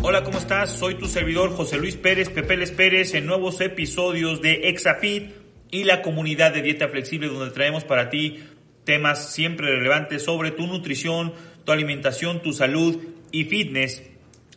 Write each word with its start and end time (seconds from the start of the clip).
Hola, 0.00 0.22
¿cómo 0.22 0.38
estás? 0.38 0.70
Soy 0.70 0.94
tu 0.94 1.06
servidor 1.06 1.50
José 1.50 1.76
Luis 1.76 1.96
Pérez, 1.96 2.30
Pepeles 2.30 2.70
Pérez, 2.70 3.14
en 3.14 3.26
nuevos 3.26 3.60
episodios 3.60 4.40
de 4.40 4.68
Exafit 4.68 5.32
y 5.72 5.82
la 5.82 6.02
comunidad 6.02 6.54
de 6.54 6.62
dieta 6.62 6.88
flexible 6.88 7.26
donde 7.26 7.52
traemos 7.52 7.82
para 7.82 8.08
ti 8.08 8.44
temas 8.84 9.32
siempre 9.34 9.66
relevantes 9.66 10.22
sobre 10.22 10.52
tu 10.52 10.68
nutrición, 10.68 11.34
tu 11.64 11.72
alimentación, 11.72 12.42
tu 12.42 12.52
salud 12.52 12.96
y 13.32 13.44
fitness. 13.44 14.08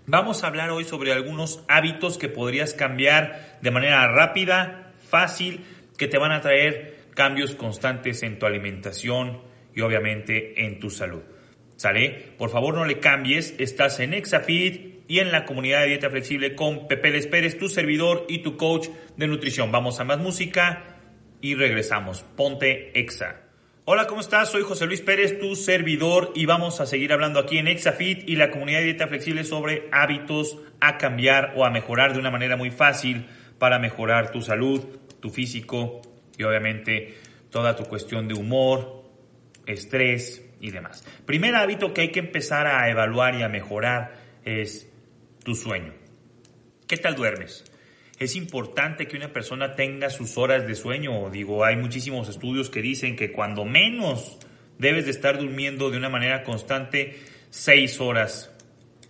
Vamos 0.05 0.43
a 0.43 0.47
hablar 0.47 0.69
hoy 0.69 0.85
sobre 0.85 1.11
algunos 1.11 1.63
hábitos 1.67 2.19
que 2.19 2.29
podrías 2.29 2.75
cambiar 2.75 3.57
de 3.63 3.71
manera 3.71 4.07
rápida, 4.09 4.93
fácil, 5.09 5.61
que 5.97 6.07
te 6.07 6.19
van 6.19 6.33
a 6.33 6.41
traer 6.41 7.07
cambios 7.15 7.55
constantes 7.55 8.21
en 8.21 8.37
tu 8.37 8.45
alimentación 8.45 9.41
y 9.73 9.81
obviamente 9.81 10.65
en 10.65 10.79
tu 10.79 10.91
salud. 10.91 11.23
¿Sale? 11.77 12.35
Por 12.37 12.51
favor 12.51 12.75
no 12.75 12.85
le 12.85 12.99
cambies, 12.99 13.55
estás 13.57 13.99
en 13.99 14.13
Exafit 14.13 14.90
y 15.11 15.19
en 15.19 15.33
la 15.33 15.43
comunidad 15.43 15.81
de 15.81 15.87
dieta 15.87 16.09
flexible 16.09 16.55
con 16.55 16.87
Pepe 16.87 17.11
Les 17.11 17.27
Pérez, 17.27 17.57
tu 17.57 17.67
servidor 17.67 18.25
y 18.29 18.37
tu 18.37 18.55
coach 18.55 18.87
de 19.17 19.27
nutrición. 19.27 19.69
Vamos 19.69 19.99
a 19.99 20.05
más 20.05 20.19
música 20.19 20.85
y 21.41 21.53
regresamos. 21.55 22.21
Ponte 22.21 22.97
Exa. 22.97 23.41
Hola, 23.83 24.07
¿cómo 24.07 24.21
estás? 24.21 24.51
Soy 24.51 24.61
José 24.61 24.85
Luis 24.85 25.01
Pérez, 25.01 25.37
tu 25.37 25.57
servidor, 25.57 26.31
y 26.33 26.45
vamos 26.45 26.79
a 26.79 26.85
seguir 26.85 27.11
hablando 27.11 27.41
aquí 27.41 27.57
en 27.57 27.67
Exafit 27.67 28.23
y 28.29 28.37
la 28.37 28.51
comunidad 28.51 28.79
de 28.79 28.85
dieta 28.85 29.09
flexible 29.09 29.43
sobre 29.43 29.89
hábitos 29.91 30.57
a 30.79 30.97
cambiar 30.97 31.55
o 31.57 31.65
a 31.65 31.71
mejorar 31.71 32.13
de 32.13 32.19
una 32.19 32.31
manera 32.31 32.55
muy 32.55 32.71
fácil 32.71 33.25
para 33.59 33.79
mejorar 33.79 34.31
tu 34.31 34.39
salud, 34.39 34.81
tu 35.19 35.29
físico 35.29 35.99
y 36.37 36.43
obviamente 36.43 37.17
toda 37.49 37.75
tu 37.75 37.83
cuestión 37.83 38.29
de 38.29 38.35
humor, 38.35 39.03
estrés 39.65 40.41
y 40.61 40.71
demás. 40.71 41.05
Primer 41.25 41.53
hábito 41.55 41.93
que 41.93 41.99
hay 41.99 42.11
que 42.13 42.21
empezar 42.21 42.65
a 42.65 42.89
evaluar 42.89 43.35
y 43.35 43.43
a 43.43 43.49
mejorar 43.49 44.13
es 44.45 44.90
tu 45.43 45.55
sueño. 45.55 45.93
¿Qué 46.87 46.97
tal 46.97 47.15
duermes? 47.15 47.63
Es 48.19 48.35
importante 48.35 49.07
que 49.07 49.17
una 49.17 49.33
persona 49.33 49.75
tenga 49.75 50.09
sus 50.09 50.37
horas 50.37 50.67
de 50.67 50.75
sueño. 50.75 51.29
Digo, 51.31 51.65
hay 51.65 51.75
muchísimos 51.75 52.29
estudios 52.29 52.69
que 52.69 52.81
dicen 52.81 53.15
que 53.15 53.31
cuando 53.31 53.65
menos 53.65 54.37
debes 54.77 55.05
de 55.05 55.11
estar 55.11 55.39
durmiendo 55.39 55.89
de 55.89 55.97
una 55.97 56.09
manera 56.09 56.43
constante, 56.43 57.19
seis 57.49 57.99
horas 57.99 58.53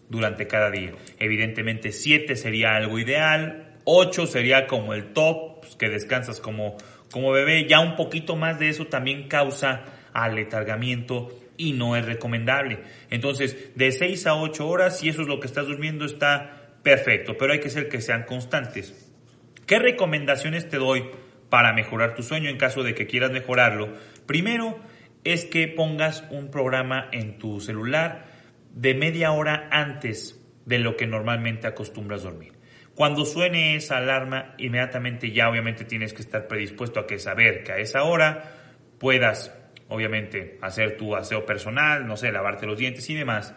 durante 0.10 0.48
cada 0.48 0.72
día. 0.72 0.94
Evidentemente, 1.20 1.92
siete 1.92 2.36
sería 2.36 2.76
algo 2.76 3.00
ideal, 3.00 3.80
ocho 3.84 4.28
sería 4.28 4.68
como 4.68 4.94
el 4.94 5.14
top, 5.14 5.62
pues, 5.62 5.76
que 5.76 5.90
descansas 5.90 6.40
como, 6.40 6.78
como 7.12 7.32
bebé. 7.32 7.68
Ya 7.68 7.80
un 7.80 7.96
poquito 7.96 8.36
más 8.36 8.60
de 8.60 8.70
eso 8.70 8.88
también 8.88 9.28
causa 9.28 9.86
aletargamiento 10.14 11.30
y 11.62 11.74
no 11.74 11.96
es 11.96 12.06
recomendable. 12.06 12.80
Entonces, 13.12 13.76
de 13.76 13.92
6 13.92 14.26
a 14.26 14.34
8 14.34 14.68
horas, 14.68 14.98
si 14.98 15.10
eso 15.10 15.22
es 15.22 15.28
lo 15.28 15.40
que 15.40 15.46
estás 15.46 15.68
durmiendo, 15.68 16.06
está 16.06 16.74
perfecto, 16.82 17.38
pero 17.38 17.54
hay 17.54 17.60
que 17.60 17.70
ser 17.70 17.88
que 17.88 18.02
sean 18.02 18.24
constantes. 18.24 19.14
¿Qué 19.68 19.78
recomendaciones 19.78 20.68
te 20.68 20.78
doy 20.78 21.06
para 21.50 21.72
mejorar 21.74 22.16
tu 22.16 22.24
sueño 22.24 22.50
en 22.50 22.58
caso 22.58 22.82
de 22.82 22.96
que 22.96 23.06
quieras 23.06 23.30
mejorarlo? 23.30 23.94
Primero 24.26 24.80
es 25.24 25.46
que 25.46 25.68
pongas 25.68 26.24
un 26.32 26.50
programa 26.50 27.08
en 27.12 27.38
tu 27.38 27.60
celular 27.60 28.26
de 28.74 28.96
media 28.96 29.32
hora 29.32 29.70
antes 29.72 30.42
de 30.66 30.80
lo 30.80 30.98
que 30.98 31.06
normalmente 31.06 31.68
acostumbras 31.68 32.24
dormir. 32.24 32.54
Cuando 32.96 33.24
suene 33.24 33.76
esa 33.76 33.98
alarma, 33.98 34.56
inmediatamente 34.58 35.32
ya 35.32 35.48
obviamente 35.48 35.86
tienes 35.86 36.14
que 36.14 36.24
estar 36.24 36.48
predispuesto 36.48 37.00
a 37.00 37.06
que 37.06 37.20
saber 37.20 37.64
que 37.64 37.72
a 37.72 37.78
esa 37.78 38.02
hora 38.04 38.56
puedas 38.98 39.61
obviamente 39.92 40.58
hacer 40.62 40.98
tu 40.98 41.16
aseo 41.16 41.46
personal, 41.46 42.08
no 42.08 42.18
sé, 42.18 42.32
lavarte 42.32 42.66
los 42.66 42.78
dientes 42.78 43.10
y 43.10 43.14
demás, 43.14 43.54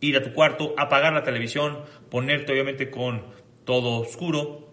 ir 0.00 0.16
a 0.16 0.22
tu 0.22 0.32
cuarto, 0.32 0.74
apagar 0.76 1.12
la 1.12 1.22
televisión, 1.22 1.78
ponerte 2.10 2.52
obviamente 2.52 2.90
con 2.90 3.24
todo 3.64 4.00
oscuro, 4.00 4.68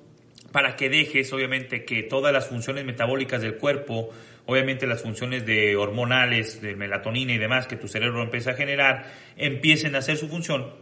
para 0.52 0.76
que 0.76 0.90
dejes 0.90 1.32
obviamente 1.34 1.86
que 1.86 2.04
todas 2.04 2.34
las 2.34 2.48
funciones 2.48 2.86
metabólicas 2.86 3.42
del 3.42 3.58
cuerpo, 3.58 4.10
obviamente 4.46 4.88
las 4.88 5.02
funciones 5.02 5.46
de 5.46 5.76
hormonales, 5.76 6.62
de 6.62 6.76
melatonina 6.76 7.34
y 7.34 7.38
demás 7.38 7.68
que 7.68 7.76
tu 7.76 7.88
cerebro 7.88 8.24
empieza 8.24 8.52
a 8.52 8.54
generar, 8.56 9.06
empiecen 9.38 9.96
a 9.96 10.00
hacer 10.00 10.18
su 10.18 10.28
función 10.28 10.74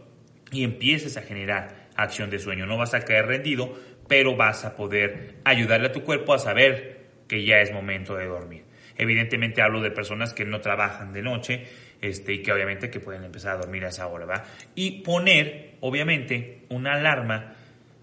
y 0.52 0.64
empieces 0.64 1.16
a 1.16 1.22
generar 1.22 1.88
acción 1.96 2.30
de 2.30 2.38
sueño. 2.38 2.66
No 2.66 2.76
vas 2.76 2.94
a 2.94 3.00
caer 3.00 3.26
rendido, 3.26 3.74
pero 4.08 4.36
vas 4.36 4.64
a 4.64 4.76
poder 4.76 5.36
ayudarle 5.44 5.88
a 5.88 5.92
tu 5.92 6.02
cuerpo 6.02 6.34
a 6.34 6.38
saber 6.38 7.06
que 7.28 7.44
ya 7.44 7.60
es 7.60 7.72
momento 7.72 8.14
de 8.14 8.26
dormir. 8.26 8.73
Evidentemente 8.96 9.62
hablo 9.62 9.80
de 9.80 9.90
personas 9.90 10.34
que 10.34 10.44
no 10.44 10.60
trabajan 10.60 11.12
de 11.12 11.22
noche 11.22 11.66
este, 12.00 12.34
y 12.34 12.42
que 12.42 12.52
obviamente 12.52 12.90
que 12.90 13.00
pueden 13.00 13.24
empezar 13.24 13.56
a 13.56 13.60
dormir 13.60 13.84
a 13.84 13.88
esa 13.88 14.06
hora, 14.06 14.26
¿va? 14.26 14.44
Y 14.74 15.02
poner, 15.02 15.76
obviamente, 15.80 16.62
una 16.68 16.94
alarma. 16.94 17.54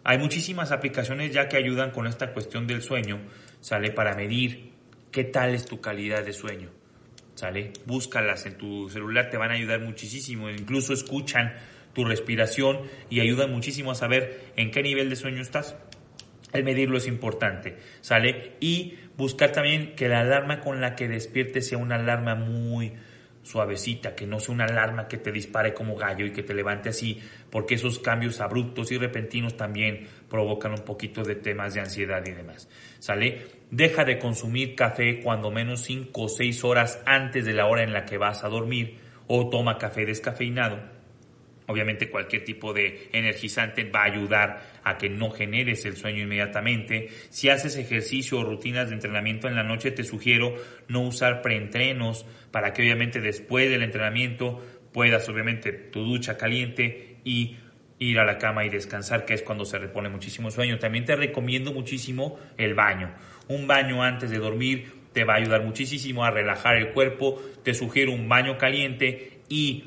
Hay 0.03 0.17
muchísimas 0.17 0.71
aplicaciones 0.71 1.31
ya 1.33 1.47
que 1.47 1.57
ayudan 1.57 1.91
con 1.91 2.07
esta 2.07 2.33
cuestión 2.33 2.67
del 2.67 2.81
sueño, 2.81 3.19
¿sale? 3.59 3.91
Para 3.91 4.15
medir 4.15 4.71
qué 5.11 5.23
tal 5.23 5.53
es 5.53 5.65
tu 5.65 5.79
calidad 5.79 6.25
de 6.25 6.33
sueño, 6.33 6.69
¿sale? 7.35 7.71
Búscalas 7.85 8.45
en 8.45 8.57
tu 8.57 8.89
celular, 8.89 9.29
te 9.29 9.37
van 9.37 9.51
a 9.51 9.53
ayudar 9.53 9.81
muchísimo, 9.81 10.49
incluso 10.49 10.93
escuchan 10.93 11.53
tu 11.93 12.05
respiración 12.05 12.81
y 13.09 13.19
ayudan 13.19 13.51
muchísimo 13.51 13.91
a 13.91 13.95
saber 13.95 14.51
en 14.55 14.71
qué 14.71 14.81
nivel 14.81 15.09
de 15.09 15.15
sueño 15.15 15.41
estás. 15.41 15.75
El 16.53 16.63
medirlo 16.63 16.97
es 16.97 17.07
importante, 17.07 17.77
¿sale? 18.01 18.53
Y 18.59 18.95
buscar 19.17 19.51
también 19.51 19.95
que 19.95 20.09
la 20.09 20.19
alarma 20.19 20.61
con 20.61 20.81
la 20.81 20.95
que 20.95 21.07
despiertes 21.07 21.67
sea 21.67 21.77
una 21.77 21.95
alarma 21.95 22.35
muy 22.35 22.93
suavecita, 23.43 24.15
que 24.15 24.27
no 24.27 24.39
sea 24.39 24.53
una 24.53 24.65
alarma 24.65 25.07
que 25.07 25.17
te 25.17 25.31
dispare 25.31 25.73
como 25.73 25.95
gallo 25.95 26.25
y 26.25 26.31
que 26.31 26.43
te 26.43 26.53
levante 26.53 26.89
así, 26.89 27.21
porque 27.49 27.75
esos 27.75 27.99
cambios 27.99 28.39
abruptos 28.39 28.91
y 28.91 28.97
repentinos 28.97 29.57
también 29.57 30.07
provocan 30.29 30.71
un 30.71 30.85
poquito 30.85 31.23
de 31.23 31.35
temas 31.35 31.73
de 31.73 31.81
ansiedad 31.81 32.23
y 32.25 32.31
demás, 32.31 32.69
¿sale? 32.99 33.47
Deja 33.71 34.03
de 34.03 34.19
consumir 34.19 34.75
café 34.75 35.21
cuando 35.21 35.49
menos 35.49 35.81
5 35.81 36.21
o 36.21 36.29
6 36.29 36.63
horas 36.63 37.01
antes 37.05 37.45
de 37.45 37.53
la 37.53 37.65
hora 37.65 37.83
en 37.83 37.93
la 37.93 38.05
que 38.05 38.17
vas 38.17 38.43
a 38.43 38.49
dormir 38.49 38.99
o 39.27 39.49
toma 39.49 39.77
café 39.77 40.05
descafeinado 40.05 41.00
Obviamente 41.71 42.09
cualquier 42.09 42.43
tipo 42.43 42.73
de 42.73 43.09
energizante 43.13 43.83
va 43.83 44.01
a 44.01 44.11
ayudar 44.11 44.61
a 44.83 44.97
que 44.97 45.09
no 45.09 45.31
generes 45.31 45.85
el 45.85 45.95
sueño 45.95 46.23
inmediatamente. 46.23 47.09
Si 47.29 47.49
haces 47.49 47.77
ejercicio 47.77 48.39
o 48.39 48.43
rutinas 48.43 48.89
de 48.89 48.95
entrenamiento 48.95 49.47
en 49.47 49.55
la 49.55 49.63
noche, 49.63 49.91
te 49.91 50.03
sugiero 50.03 50.55
no 50.87 51.01
usar 51.01 51.41
preentrenos 51.41 52.25
para 52.51 52.73
que 52.73 52.81
obviamente 52.81 53.21
después 53.21 53.69
del 53.69 53.83
entrenamiento 53.83 54.61
puedas 54.91 55.27
obviamente 55.29 55.71
tu 55.71 56.03
ducha 56.03 56.37
caliente 56.37 57.17
y 57.23 57.57
ir 57.99 58.19
a 58.19 58.25
la 58.25 58.37
cama 58.37 58.65
y 58.65 58.69
descansar, 58.69 59.25
que 59.25 59.35
es 59.35 59.43
cuando 59.43 59.63
se 59.63 59.77
repone 59.77 60.09
muchísimo 60.09 60.49
sueño. 60.49 60.79
También 60.79 61.05
te 61.05 61.15
recomiendo 61.15 61.71
muchísimo 61.71 62.39
el 62.57 62.73
baño. 62.73 63.13
Un 63.47 63.67
baño 63.67 64.03
antes 64.03 64.31
de 64.31 64.39
dormir 64.39 64.91
te 65.13 65.23
va 65.23 65.33
a 65.33 65.37
ayudar 65.37 65.63
muchísimo 65.63 66.25
a 66.25 66.31
relajar 66.31 66.77
el 66.77 66.89
cuerpo. 66.89 67.39
Te 67.63 67.73
sugiero 67.73 68.11
un 68.11 68.27
baño 68.27 68.57
caliente 68.57 69.41
y 69.49 69.83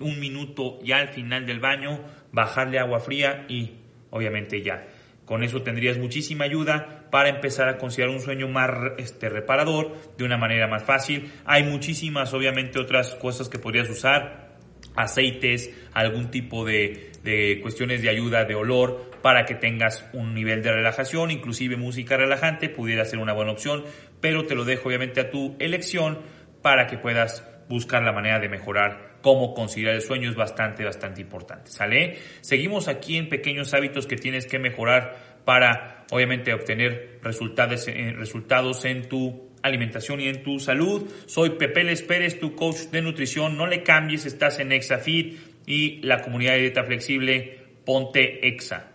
un 0.00 0.18
minuto 0.18 0.78
ya 0.82 0.98
al 0.98 1.08
final 1.08 1.46
del 1.46 1.60
baño, 1.60 2.00
bajarle 2.32 2.78
agua 2.78 3.00
fría 3.00 3.44
y 3.48 3.72
obviamente 4.10 4.62
ya. 4.62 4.86
Con 5.24 5.44
eso 5.44 5.62
tendrías 5.62 5.96
muchísima 5.96 6.44
ayuda 6.44 7.06
para 7.10 7.28
empezar 7.28 7.68
a 7.68 7.78
considerar 7.78 8.12
un 8.12 8.20
sueño 8.20 8.48
más 8.48 8.70
este, 8.98 9.28
reparador 9.28 9.96
de 10.18 10.24
una 10.24 10.36
manera 10.36 10.66
más 10.66 10.82
fácil. 10.82 11.30
Hay 11.44 11.62
muchísimas, 11.62 12.34
obviamente, 12.34 12.80
otras 12.80 13.14
cosas 13.14 13.48
que 13.48 13.60
podrías 13.60 13.88
usar, 13.88 14.56
aceites, 14.96 15.70
algún 15.92 16.32
tipo 16.32 16.64
de, 16.64 17.12
de 17.22 17.60
cuestiones 17.62 18.02
de 18.02 18.08
ayuda 18.08 18.44
de 18.44 18.56
olor 18.56 19.10
para 19.22 19.44
que 19.44 19.54
tengas 19.54 20.04
un 20.12 20.34
nivel 20.34 20.62
de 20.62 20.72
relajación, 20.72 21.30
inclusive 21.30 21.76
música 21.76 22.16
relajante 22.16 22.68
pudiera 22.68 23.04
ser 23.04 23.18
una 23.18 23.32
buena 23.32 23.52
opción, 23.52 23.84
pero 24.20 24.46
te 24.46 24.54
lo 24.54 24.64
dejo 24.64 24.88
obviamente 24.88 25.20
a 25.20 25.30
tu 25.30 25.56
elección 25.58 26.18
para 26.62 26.86
que 26.86 26.98
puedas 26.98 27.46
buscar 27.68 28.02
la 28.02 28.12
manera 28.12 28.40
de 28.40 28.48
mejorar 28.48 29.09
cómo 29.22 29.54
conciliar 29.54 29.94
el 29.94 30.02
sueño 30.02 30.30
es 30.30 30.36
bastante, 30.36 30.84
bastante 30.84 31.20
importante. 31.20 31.70
¿Sale? 31.70 32.18
Seguimos 32.40 32.88
aquí 32.88 33.16
en 33.16 33.28
pequeños 33.28 33.74
hábitos 33.74 34.06
que 34.06 34.16
tienes 34.16 34.46
que 34.46 34.58
mejorar 34.58 35.40
para, 35.44 36.04
obviamente, 36.10 36.52
obtener 36.52 37.18
resultados, 37.22 37.88
eh, 37.88 38.12
resultados 38.16 38.84
en 38.84 39.08
tu 39.08 39.50
alimentación 39.62 40.20
y 40.20 40.28
en 40.28 40.42
tu 40.42 40.58
salud. 40.58 41.10
Soy 41.26 41.50
Pepe 41.50 41.84
Les 41.84 42.02
Pérez, 42.02 42.38
tu 42.38 42.54
coach 42.54 42.90
de 42.90 43.02
nutrición. 43.02 43.56
No 43.56 43.66
le 43.66 43.82
cambies, 43.82 44.26
estás 44.26 44.58
en 44.58 44.72
ExaFit 44.72 45.38
y 45.66 46.00
la 46.02 46.22
comunidad 46.22 46.54
de 46.54 46.60
dieta 46.60 46.84
flexible 46.84 47.58
Ponte 47.84 48.46
Exa. 48.46 48.90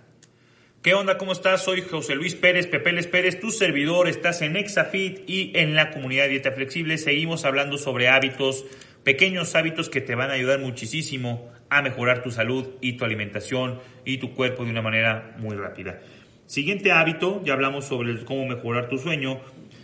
¿Qué 0.81 0.93
onda? 0.93 1.17
¿Cómo 1.17 1.31
estás? 1.31 1.63
Soy 1.63 1.81
José 1.81 2.13
Luis 2.13 2.35
Pérez, 2.35 2.67
Pepe 2.67 2.91
Les 2.91 3.07
Pérez, 3.07 3.39
tu 3.39 3.49
servidor. 3.49 4.07
Estás 4.07 4.43
en 4.43 4.55
ExaFit 4.55 5.27
y 5.27 5.51
en 5.55 5.73
la 5.73 5.89
comunidad 5.89 6.25
de 6.25 6.29
dieta 6.29 6.51
flexible. 6.51 6.99
Seguimos 6.99 7.43
hablando 7.43 7.79
sobre 7.79 8.07
hábitos, 8.07 8.65
pequeños 9.05 9.55
hábitos 9.55 9.89
que 9.89 10.01
te 10.01 10.15
van 10.15 10.31
a 10.31 10.33
ayudar 10.33 10.59
muchísimo 10.59 11.49
a 11.69 11.81
mejorar 11.81 12.23
tu 12.23 12.31
salud 12.31 12.71
y 12.81 12.93
tu 12.93 13.05
alimentación 13.05 13.79
y 14.03 14.17
tu 14.17 14.33
cuerpo 14.33 14.65
de 14.65 14.71
una 14.71 14.81
manera 14.81 15.35
muy 15.37 15.55
rápida. 15.55 16.01
Siguiente 16.47 16.91
hábito, 16.91 17.41
ya 17.45 17.53
hablamos 17.53 17.85
sobre 17.85 18.25
cómo 18.25 18.47
mejorar 18.47 18.89
tu 18.89 18.97
sueño, 18.97 19.39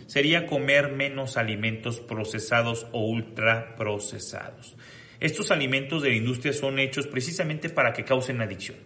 sería 0.06 0.46
comer 0.46 0.92
menos 0.92 1.36
alimentos 1.36 2.00
procesados 2.00 2.86
o 2.92 3.06
ultraprocesados. 3.06 4.76
Estos 5.20 5.52
alimentos 5.52 6.02
de 6.02 6.10
la 6.10 6.16
industria 6.16 6.52
son 6.52 6.80
hechos 6.80 7.06
precisamente 7.06 7.68
para 7.68 7.92
que 7.92 8.04
causen 8.04 8.42
adicción. 8.42 8.76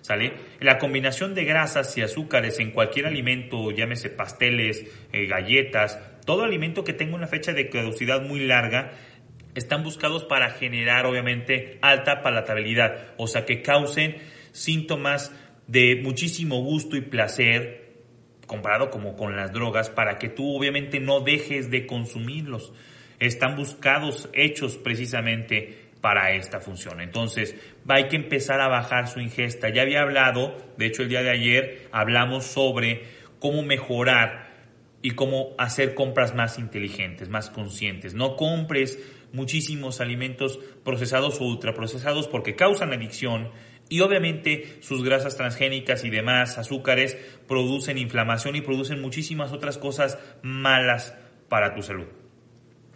¿Sale? 0.00 0.32
La 0.58 0.78
combinación 0.78 1.34
de 1.34 1.44
grasas 1.44 1.96
y 1.96 2.02
azúcares 2.02 2.58
en 2.58 2.72
cualquier 2.72 3.06
alimento, 3.06 3.70
llámese 3.70 4.10
pasteles, 4.10 4.84
eh, 5.12 5.26
galletas, 5.26 5.98
todo 6.24 6.42
alimento 6.42 6.82
que 6.82 6.92
tenga 6.92 7.14
una 7.14 7.28
fecha 7.28 7.52
de 7.52 7.68
caducidad 7.68 8.20
muy 8.20 8.40
larga, 8.40 8.92
están 9.54 9.82
buscados 9.82 10.24
para 10.24 10.50
generar 10.50 11.06
obviamente 11.06 11.78
alta 11.82 12.22
palatabilidad, 12.22 13.14
o 13.16 13.26
sea 13.26 13.44
que 13.44 13.62
causen 13.62 14.16
síntomas 14.52 15.32
de 15.66 16.00
muchísimo 16.02 16.62
gusto 16.62 16.96
y 16.96 17.02
placer 17.02 17.82
comparado 18.46 18.90
como 18.90 19.16
con 19.16 19.36
las 19.36 19.52
drogas 19.52 19.90
para 19.90 20.18
que 20.18 20.28
tú 20.28 20.56
obviamente 20.56 21.00
no 21.00 21.20
dejes 21.20 21.70
de 21.70 21.86
consumirlos. 21.86 22.72
Están 23.18 23.56
buscados, 23.56 24.28
hechos 24.32 24.76
precisamente 24.76 25.90
para 26.00 26.32
esta 26.32 26.60
función. 26.60 27.00
Entonces, 27.00 27.54
hay 27.88 28.08
que 28.08 28.16
empezar 28.16 28.60
a 28.60 28.68
bajar 28.68 29.08
su 29.08 29.20
ingesta. 29.20 29.68
Ya 29.70 29.82
había 29.82 30.02
hablado, 30.02 30.56
de 30.76 30.86
hecho 30.86 31.02
el 31.02 31.08
día 31.08 31.22
de 31.22 31.30
ayer 31.30 31.88
hablamos 31.92 32.44
sobre 32.44 33.04
cómo 33.38 33.62
mejorar 33.62 34.50
y 35.00 35.12
cómo 35.12 35.54
hacer 35.58 35.94
compras 35.94 36.34
más 36.34 36.58
inteligentes, 36.58 37.28
más 37.28 37.50
conscientes. 37.50 38.14
No 38.14 38.36
compres 38.36 38.98
muchísimos 39.32 40.00
alimentos 40.00 40.58
procesados 40.84 41.40
o 41.40 41.44
ultraprocesados 41.44 42.28
porque 42.28 42.54
causan 42.54 42.92
adicción 42.92 43.50
y 43.88 44.00
obviamente 44.00 44.78
sus 44.80 45.04
grasas 45.04 45.36
transgénicas 45.36 46.04
y 46.04 46.10
demás 46.10 46.56
azúcares 46.58 47.18
producen 47.46 47.98
inflamación 47.98 48.56
y 48.56 48.62
producen 48.62 49.00
muchísimas 49.00 49.52
otras 49.52 49.76
cosas 49.78 50.18
malas 50.42 51.14
para 51.48 51.74
tu 51.74 51.82
salud. 51.82 52.06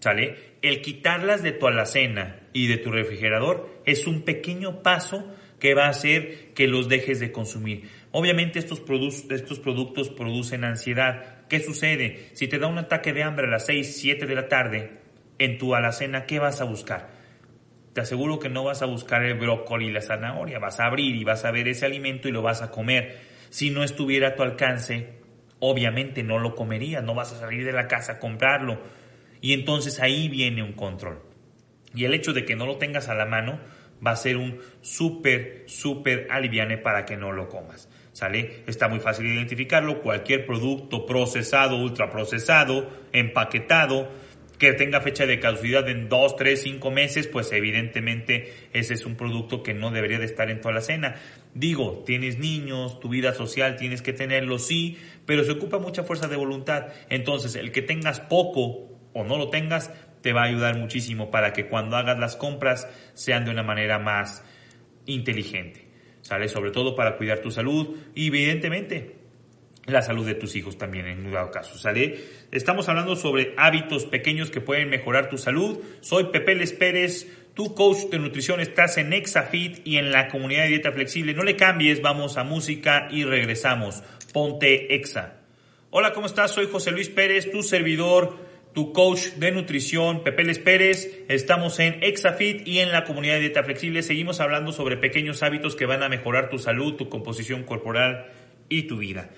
¿Sale? 0.01 0.57
El 0.63 0.83
quitarlas 0.83 1.43
de 1.43 1.53
tu 1.53 1.67
alacena 1.67 2.41
y 2.53 2.67
de 2.67 2.79
tu 2.79 2.91
refrigerador 2.91 3.83
es 3.85 4.07
un 4.07 4.23
pequeño 4.23 4.83
paso 4.83 5.25
que 5.59 5.75
va 5.75 5.87
a 5.87 5.91
hacer 5.91 6.53
que 6.55 6.69
los 6.69 6.89
dejes 6.89 7.19
de 7.19 7.33
consumir. 7.33 7.89
Obviamente 8.13 8.59
estos, 8.59 8.83
estos 9.31 9.59
productos 9.59 10.11
producen 10.11 10.65
ansiedad. 10.65 11.47
¿Qué 11.49 11.61
sucede? 11.61 12.31
Si 12.35 12.49
te 12.49 12.59
da 12.59 12.67
un 12.67 12.79
ataque 12.79 13.13
de 13.13 13.23
hambre 13.23 13.47
a 13.47 13.51
las 13.51 13.67
6, 13.67 13.97
7 14.01 14.27
de 14.27 14.35
la 14.35 14.49
tarde 14.49 15.06
en 15.39 15.59
tu 15.59 15.75
alacena, 15.75 16.27
¿qué 16.27 16.39
vas 16.39 16.61
a 16.61 16.65
buscar? 16.65 17.11
Te 17.93 18.03
aseguro 18.03 18.39
que 18.39 18.49
no 18.49 18.65
vas 18.65 18.83
a 18.83 18.87
buscar 18.87 19.25
el 19.25 19.39
brócoli 19.39 19.87
y 19.87 19.93
la 19.93 20.03
zanahoria, 20.03 20.59
vas 20.59 20.81
a 20.81 20.87
abrir 20.87 21.17
y 21.17 21.25
vas 21.25 21.45
a 21.45 21.51
ver 21.51 21.69
ese 21.69 21.87
alimento 21.87 22.29
y 22.29 22.33
lo 22.33 22.43
vas 22.43 22.63
a 22.63 22.71
comer. 22.71 23.19
Si 23.49 23.71
no 23.71 23.83
estuviera 23.83 24.29
a 24.29 24.35
tu 24.35 24.43
alcance, 24.43 25.15
obviamente 25.61 26.23
no 26.23 26.39
lo 26.39 26.55
comerías, 26.55 27.03
no 27.03 27.15
vas 27.15 27.33
a 27.33 27.39
salir 27.39 27.65
de 27.65 27.73
la 27.73 27.89
casa 27.89 28.13
a 28.13 28.19
comprarlo 28.19 28.81
y 29.41 29.53
entonces 29.53 30.01
ahí 30.01 30.29
viene 30.29 30.63
un 30.63 30.73
control. 30.73 31.23
Y 31.95 32.05
el 32.05 32.15
hecho 32.15 32.33
de 32.33 32.45
que 32.45 32.57
no 32.57 32.67
lo 32.67 32.77
tengas 32.77 33.09
a 33.09 33.15
la 33.15 33.25
mano 33.25 33.61
va 34.07 34.11
a 34.11 34.17
ser 34.17 34.37
un 34.37 34.61
súper, 34.81 35.65
súper 35.67 36.29
aliviane 36.31 36.79
para 36.79 37.05
que 37.07 37.17
no 37.17 37.33
lo 37.33 37.49
comas. 37.49 37.89
¿Sale? 38.13 38.63
Está 38.67 38.89
muy 38.89 38.99
fácil 38.99 39.27
identificarlo. 39.27 40.01
Cualquier 40.01 40.47
producto 40.47 41.05
procesado, 41.05 41.77
ultraprocesado, 41.77 42.91
empaquetado, 43.13 44.11
que 44.59 44.73
tenga 44.73 45.01
fecha 45.01 45.27
de 45.27 45.39
caducidad 45.39 45.89
en 45.89 46.09
2, 46.09 46.37
3, 46.37 46.61
5 46.61 46.91
meses, 46.91 47.27
pues 47.27 47.53
evidentemente 47.53 48.55
ese 48.73 48.95
es 48.95 49.05
un 49.05 49.17
producto 49.17 49.63
que 49.63 49.75
no 49.75 49.91
debería 49.91 50.19
de 50.19 50.25
estar 50.25 50.51
en 50.51 50.61
toda 50.61 50.75
la 50.75 50.81
cena. 50.81 51.17
Digo, 51.55 52.03
tienes 52.07 52.39
niños, 52.39 53.01
tu 53.01 53.09
vida 53.09 53.35
social 53.35 53.77
tienes 53.77 54.03
que 54.03 54.13
tenerlo, 54.13 54.59
sí, 54.59 54.99
pero 55.27 55.45
se 55.45 55.53
ocupa 55.53 55.79
mucha 55.79 56.05
fuerza 56.05 56.29
de 56.29 56.37
voluntad. 56.37 56.89
Entonces, 57.11 57.55
el 57.55 57.73
que 57.73 57.83
tengas 57.83 58.21
poco 58.21 58.89
o 59.13 59.25
no 59.25 59.37
lo 59.39 59.51
tengas, 59.51 59.91
te 60.23 60.33
va 60.33 60.43
a 60.43 60.47
ayudar 60.47 60.79
muchísimo 60.79 61.31
para 61.31 61.53
que 61.53 61.69
cuando 61.69 61.97
hagas 61.97 62.19
las 62.19 62.37
compras 62.37 62.89
sean 63.15 63.45
de 63.45 63.51
una 63.51 63.63
manera 63.63 63.99
más 63.99 64.45
inteligente. 65.07 65.87
¿Sale? 66.23 66.49
Sobre 66.49 66.73
todo 66.73 66.97
para 66.97 67.17
cuidar 67.17 67.39
tu 67.39 67.53
salud 67.53 67.97
y 68.15 68.27
evidentemente 68.27 69.16
la 69.87 70.03
salud 70.03 70.27
de 70.27 70.35
tus 70.35 70.57
hijos 70.57 70.79
también 70.79 71.07
en 71.07 71.27
un 71.27 71.33
dado 71.33 71.51
caso, 71.51 71.79
¿sale? 71.79 72.19
Estamos 72.51 72.89
hablando 72.89 73.15
sobre 73.17 73.55
hábitos 73.57 74.05
pequeños 74.05 74.51
que 74.51 74.61
pueden 74.61 74.91
mejorar 74.91 75.29
tu 75.29 75.39
salud. 75.39 75.79
Soy 76.01 76.25
Pepe 76.25 76.55
Les 76.55 76.73
Pérez, 76.73 77.27
tu 77.55 77.75
coach 77.75 78.11
de 78.11 78.19
nutrición, 78.19 78.61
estás 78.61 78.99
en 78.99 79.13
ExaFit 79.13 79.87
y 79.87 79.99
en 79.99 80.11
la 80.11 80.29
comunidad 80.29 80.65
de 80.65 80.71
dieta 80.71 80.93
flexible. 80.93 81.35
No 81.35 81.45
le 81.45 81.57
cambies, 81.57 82.03
vamos 82.03 82.37
a 82.37 82.45
música 82.45 83.09
y 83.11 83.25
regresamos. 83.25 84.03
Ponte 84.33 84.95
Exa. 84.95 85.41
Hola, 85.91 86.13
¿cómo 86.13 86.27
estás? 86.27 86.51
Soy 86.51 86.67
José 86.67 86.91
Luis 86.91 87.09
Pérez, 87.09 87.51
tu 87.51 87.63
servidor 87.63 88.47
tu 88.77 88.93
coach 88.93 89.29
de 89.39 89.53
nutrición, 89.53 90.23
Pepe 90.23 90.45
Les 90.45 90.59
Pérez. 90.59 91.25
Estamos 91.29 91.79
en 91.79 92.03
Exafit 92.03 92.69
y 92.69 92.81
en 92.81 92.93
la 92.93 93.05
comunidad 93.05 93.37
de 93.37 93.41
dieta 93.41 93.65
flexible. 93.65 94.03
Seguimos 94.03 94.39
hablando 94.39 94.71
sobre 94.71 94.99
pequeños 94.99 95.43
hábitos 95.43 95.75
que 95.77 95.87
van 95.87 96.03
a 96.03 96.11
mejorar 96.11 96.51
tu 96.51 96.59
salud, 96.59 96.93
tu 96.97 97.09
composición 97.09 97.63
corporal 97.63 98.27
y 98.69 98.83
tu 98.83 98.99
vida. 98.99 99.31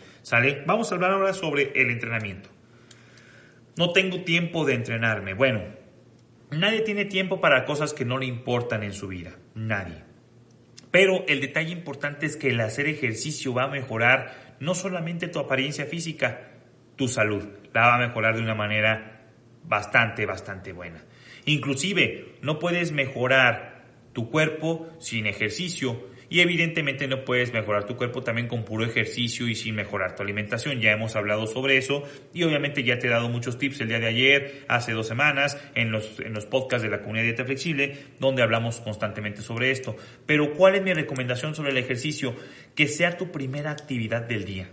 Vamos 0.66 0.90
a 0.90 0.94
hablar 0.94 1.12
ahora 1.12 1.32
sobre 1.32 1.72
el 1.74 1.90
entrenamiento. 1.90 2.50
No 3.76 3.92
tengo 3.92 4.24
tiempo 4.24 4.64
de 4.64 4.74
entrenarme. 4.74 5.34
Bueno, 5.34 5.62
nadie 6.50 6.80
tiene 6.80 7.04
tiempo 7.04 7.40
para 7.40 7.64
cosas 7.64 7.94
que 7.94 8.04
no 8.04 8.18
le 8.18 8.26
importan 8.26 8.82
en 8.82 8.92
su 8.92 9.08
vida. 9.08 9.38
Nadie. 9.54 10.02
Pero 10.90 11.24
el 11.28 11.40
detalle 11.40 11.72
importante 11.72 12.26
es 12.26 12.36
que 12.36 12.50
el 12.50 12.60
hacer 12.60 12.88
ejercicio 12.88 13.54
va 13.54 13.64
a 13.64 13.68
mejorar 13.68 14.56
no 14.60 14.74
solamente 14.74 15.28
tu 15.28 15.38
apariencia 15.38 15.86
física, 15.86 16.50
tu 16.96 17.08
salud. 17.08 17.44
La 17.72 17.86
va 17.86 17.94
a 17.96 18.06
mejorar 18.06 18.36
de 18.36 18.42
una 18.42 18.54
manera 18.54 19.28
bastante, 19.64 20.26
bastante 20.26 20.72
buena. 20.72 21.04
Inclusive, 21.44 22.36
no 22.42 22.58
puedes 22.58 22.92
mejorar 22.92 23.84
tu 24.12 24.30
cuerpo 24.30 24.88
sin 24.98 25.26
ejercicio 25.26 26.08
y 26.30 26.40
evidentemente 26.40 27.06
no 27.08 27.24
puedes 27.24 27.52
mejorar 27.52 27.86
tu 27.86 27.96
cuerpo 27.96 28.22
también 28.22 28.48
con 28.48 28.64
puro 28.64 28.84
ejercicio 28.84 29.48
y 29.48 29.54
sin 29.54 29.74
mejorar 29.74 30.14
tu 30.14 30.22
alimentación. 30.22 30.80
Ya 30.80 30.92
hemos 30.92 31.16
hablado 31.16 31.46
sobre 31.46 31.76
eso 31.76 32.02
y 32.34 32.42
obviamente 32.42 32.82
ya 32.84 32.98
te 32.98 33.06
he 33.06 33.10
dado 33.10 33.28
muchos 33.28 33.58
tips 33.58 33.80
el 33.80 33.88
día 33.88 33.98
de 33.98 34.06
ayer, 34.06 34.64
hace 34.68 34.92
dos 34.92 35.06
semanas, 35.06 35.58
en 35.74 35.90
los, 35.90 36.20
en 36.20 36.34
los 36.34 36.46
podcasts 36.46 36.82
de 36.82 36.90
la 36.90 37.00
comunidad 37.00 37.24
Dieta 37.24 37.44
Flexible, 37.44 37.96
donde 38.18 38.42
hablamos 38.42 38.80
constantemente 38.80 39.42
sobre 39.42 39.70
esto. 39.70 39.96
Pero 40.26 40.52
¿cuál 40.54 40.74
es 40.74 40.82
mi 40.82 40.92
recomendación 40.92 41.54
sobre 41.54 41.70
el 41.70 41.78
ejercicio? 41.78 42.34
Que 42.74 42.88
sea 42.88 43.16
tu 43.16 43.32
primera 43.32 43.70
actividad 43.70 44.22
del 44.22 44.44
día. 44.44 44.70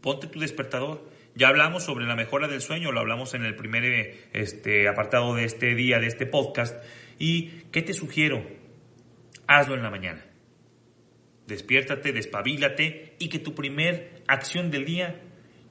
Ponte 0.00 0.26
tu 0.26 0.40
despertador 0.40 1.14
ya 1.36 1.48
hablamos 1.48 1.82
sobre 1.82 2.06
la 2.06 2.14
mejora 2.14 2.46
del 2.46 2.60
sueño, 2.60 2.92
lo 2.92 3.00
hablamos 3.00 3.34
en 3.34 3.44
el 3.44 3.56
primer 3.56 4.14
este, 4.32 4.86
apartado 4.86 5.34
de 5.34 5.44
este 5.44 5.74
día, 5.74 5.98
de 5.98 6.06
este 6.06 6.26
podcast. 6.26 6.80
¿Y 7.18 7.48
qué 7.72 7.82
te 7.82 7.92
sugiero? 7.92 8.46
Hazlo 9.46 9.74
en 9.74 9.82
la 9.82 9.90
mañana. 9.90 10.24
Despiértate, 11.46 12.12
despabilate 12.12 13.16
y 13.18 13.28
que 13.28 13.38
tu 13.38 13.54
primer 13.54 14.22
acción 14.26 14.70
del 14.70 14.84
día 14.84 15.20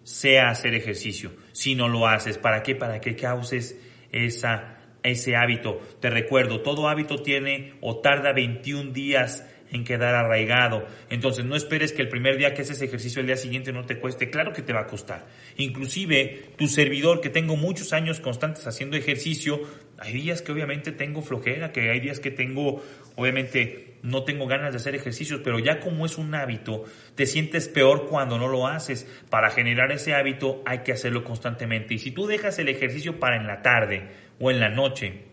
sea 0.03 0.49
hacer 0.49 0.73
ejercicio. 0.75 1.31
Si 1.51 1.75
no 1.75 1.87
lo 1.87 2.07
haces, 2.07 2.37
¿para 2.37 2.61
qué? 2.61 2.75
Para 2.75 3.01
que 3.01 3.15
causes 3.15 3.79
esa, 4.11 4.77
ese 5.01 5.35
hábito. 5.35 5.79
Te 5.99 6.09
recuerdo, 6.09 6.61
todo 6.61 6.87
hábito 6.87 7.21
tiene 7.23 7.73
o 7.81 7.99
tarda 7.99 8.33
21 8.33 8.91
días 8.91 9.47
en 9.73 9.83
quedar 9.83 10.13
arraigado. 10.15 10.85
Entonces 11.09 11.43
no 11.45 11.55
esperes 11.55 11.91
que 11.91 12.03
el 12.03 12.07
primer 12.07 12.37
día 12.37 12.53
que 12.53 12.61
haces 12.61 12.81
ejercicio 12.81 13.19
el 13.19 13.27
día 13.27 13.37
siguiente 13.37 13.73
no 13.73 13.85
te 13.85 13.97
cueste. 13.97 14.29
Claro 14.29 14.53
que 14.53 14.61
te 14.61 14.71
va 14.71 14.81
a 14.81 14.87
costar. 14.87 15.25
Inclusive 15.57 16.51
tu 16.57 16.67
servidor 16.67 17.19
que 17.19 17.29
tengo 17.29 17.55
muchos 17.57 17.91
años 17.91 18.19
constantes 18.19 18.67
haciendo 18.67 18.95
ejercicio, 18.95 19.61
hay 19.97 20.13
días 20.13 20.41
que 20.41 20.51
obviamente 20.51 20.91
tengo 20.91 21.21
flojera, 21.21 21.71
que 21.71 21.89
hay 21.89 21.99
días 21.99 22.19
que 22.19 22.31
tengo, 22.31 22.83
obviamente 23.15 23.93
no 24.03 24.23
tengo 24.23 24.47
ganas 24.47 24.73
de 24.73 24.77
hacer 24.77 24.95
ejercicios, 24.95 25.41
pero 25.43 25.59
ya 25.59 25.79
como 25.79 26.05
es 26.05 26.17
un 26.17 26.35
hábito, 26.35 26.83
te 27.15 27.25
sientes 27.25 27.69
peor 27.69 28.07
cuando 28.07 28.37
no 28.37 28.49
lo 28.49 28.67
haces. 28.67 29.07
Para 29.29 29.49
generar 29.49 29.91
ese 29.91 30.13
hábito 30.13 30.61
hay 30.65 30.79
que 30.79 30.91
hacerlo 30.91 31.23
constantemente. 31.23 31.93
Y 31.93 31.99
si 31.99 32.11
tú 32.11 32.27
dejas 32.27 32.59
el 32.59 32.67
ejercicio 32.67 33.19
para 33.19 33.37
en 33.37 33.47
la 33.47 33.61
tarde 33.61 34.09
o 34.39 34.51
en 34.51 34.59
la 34.59 34.69
noche, 34.69 35.23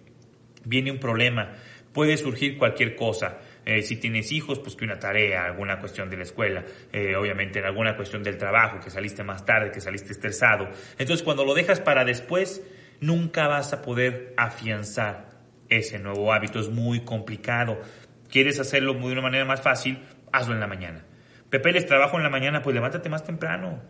viene 0.65 0.93
un 0.93 0.99
problema, 0.99 1.53
puede 1.93 2.17
surgir 2.17 2.59
cualquier 2.59 2.95
cosa. 2.95 3.39
Eh, 3.67 3.83
si 3.83 3.97
tienes 3.97 4.31
hijos, 4.33 4.59
pues 4.61 4.77
que 4.77 4.85
una 4.85 4.99
tarea, 4.99 5.45
alguna 5.45 5.81
cuestión 5.81 6.09
de 6.09 6.17
la 6.17 6.23
escuela, 6.23 6.65
eh, 6.93 7.15
obviamente 7.17 7.59
en 7.59 7.67
alguna 7.67 7.97
cuestión 7.97 8.23
del 8.23 8.39
trabajo, 8.39 8.81
que 8.81 8.91
saliste 8.91 9.25
más 9.25 9.45
tarde, 9.45 9.73
que 9.73 9.81
saliste 9.81 10.13
estresado. 10.13 10.69
Entonces 10.99 11.23
cuando 11.25 11.45
lo 11.45 11.55
dejas 11.55 11.81
para 11.81 12.05
después, 12.05 12.63
nunca 13.01 13.49
vas 13.49 13.73
a 13.73 13.83
poder 13.83 14.35
afianzar 14.37 15.31
ese 15.69 15.99
nuevo 15.99 16.33
hábito. 16.33 16.61
Es 16.61 16.69
muy 16.69 17.01
complicado. 17.01 17.81
¿Quieres 18.29 18.61
hacerlo 18.61 18.95
de 18.95 19.13
una 19.13 19.23
manera 19.23 19.45
más 19.45 19.63
fácil? 19.63 19.99
Hazlo 20.33 20.55
en 20.55 20.61
la 20.61 20.67
mañana. 20.67 21.05
Pepe, 21.49 21.73
les 21.73 21.87
trabajo 21.87 22.17
en 22.17 22.23
la 22.23 22.31
mañana, 22.31 22.63
pues 22.63 22.75
levántate 22.75 23.09
más 23.09 23.25
temprano. 23.25 23.83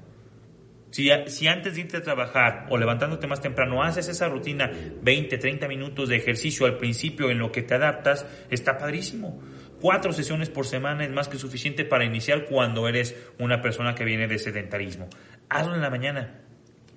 Si, 0.90 1.08
si, 1.26 1.46
antes 1.46 1.74
de 1.74 1.82
irte 1.82 1.98
a 1.98 2.02
trabajar 2.02 2.66
o 2.68 2.76
levantándote 2.76 3.26
más 3.28 3.40
temprano 3.40 3.82
haces 3.84 4.08
esa 4.08 4.28
rutina 4.28 4.72
20, 5.02 5.38
30 5.38 5.68
minutos 5.68 6.08
de 6.08 6.16
ejercicio 6.16 6.66
al 6.66 6.78
principio 6.78 7.30
en 7.30 7.38
lo 7.38 7.52
que 7.52 7.62
te 7.62 7.74
adaptas, 7.74 8.26
está 8.50 8.76
padrísimo. 8.76 9.40
Cuatro 9.80 10.12
sesiones 10.12 10.50
por 10.50 10.66
semana 10.66 11.04
es 11.04 11.10
más 11.10 11.28
que 11.28 11.38
suficiente 11.38 11.84
para 11.84 12.04
iniciar 12.04 12.44
cuando 12.46 12.88
eres 12.88 13.14
una 13.38 13.62
persona 13.62 13.94
que 13.94 14.04
viene 14.04 14.26
de 14.26 14.38
sedentarismo. 14.38 15.08
Hazlo 15.48 15.74
en 15.74 15.80
la 15.80 15.90
mañana. 15.90 16.40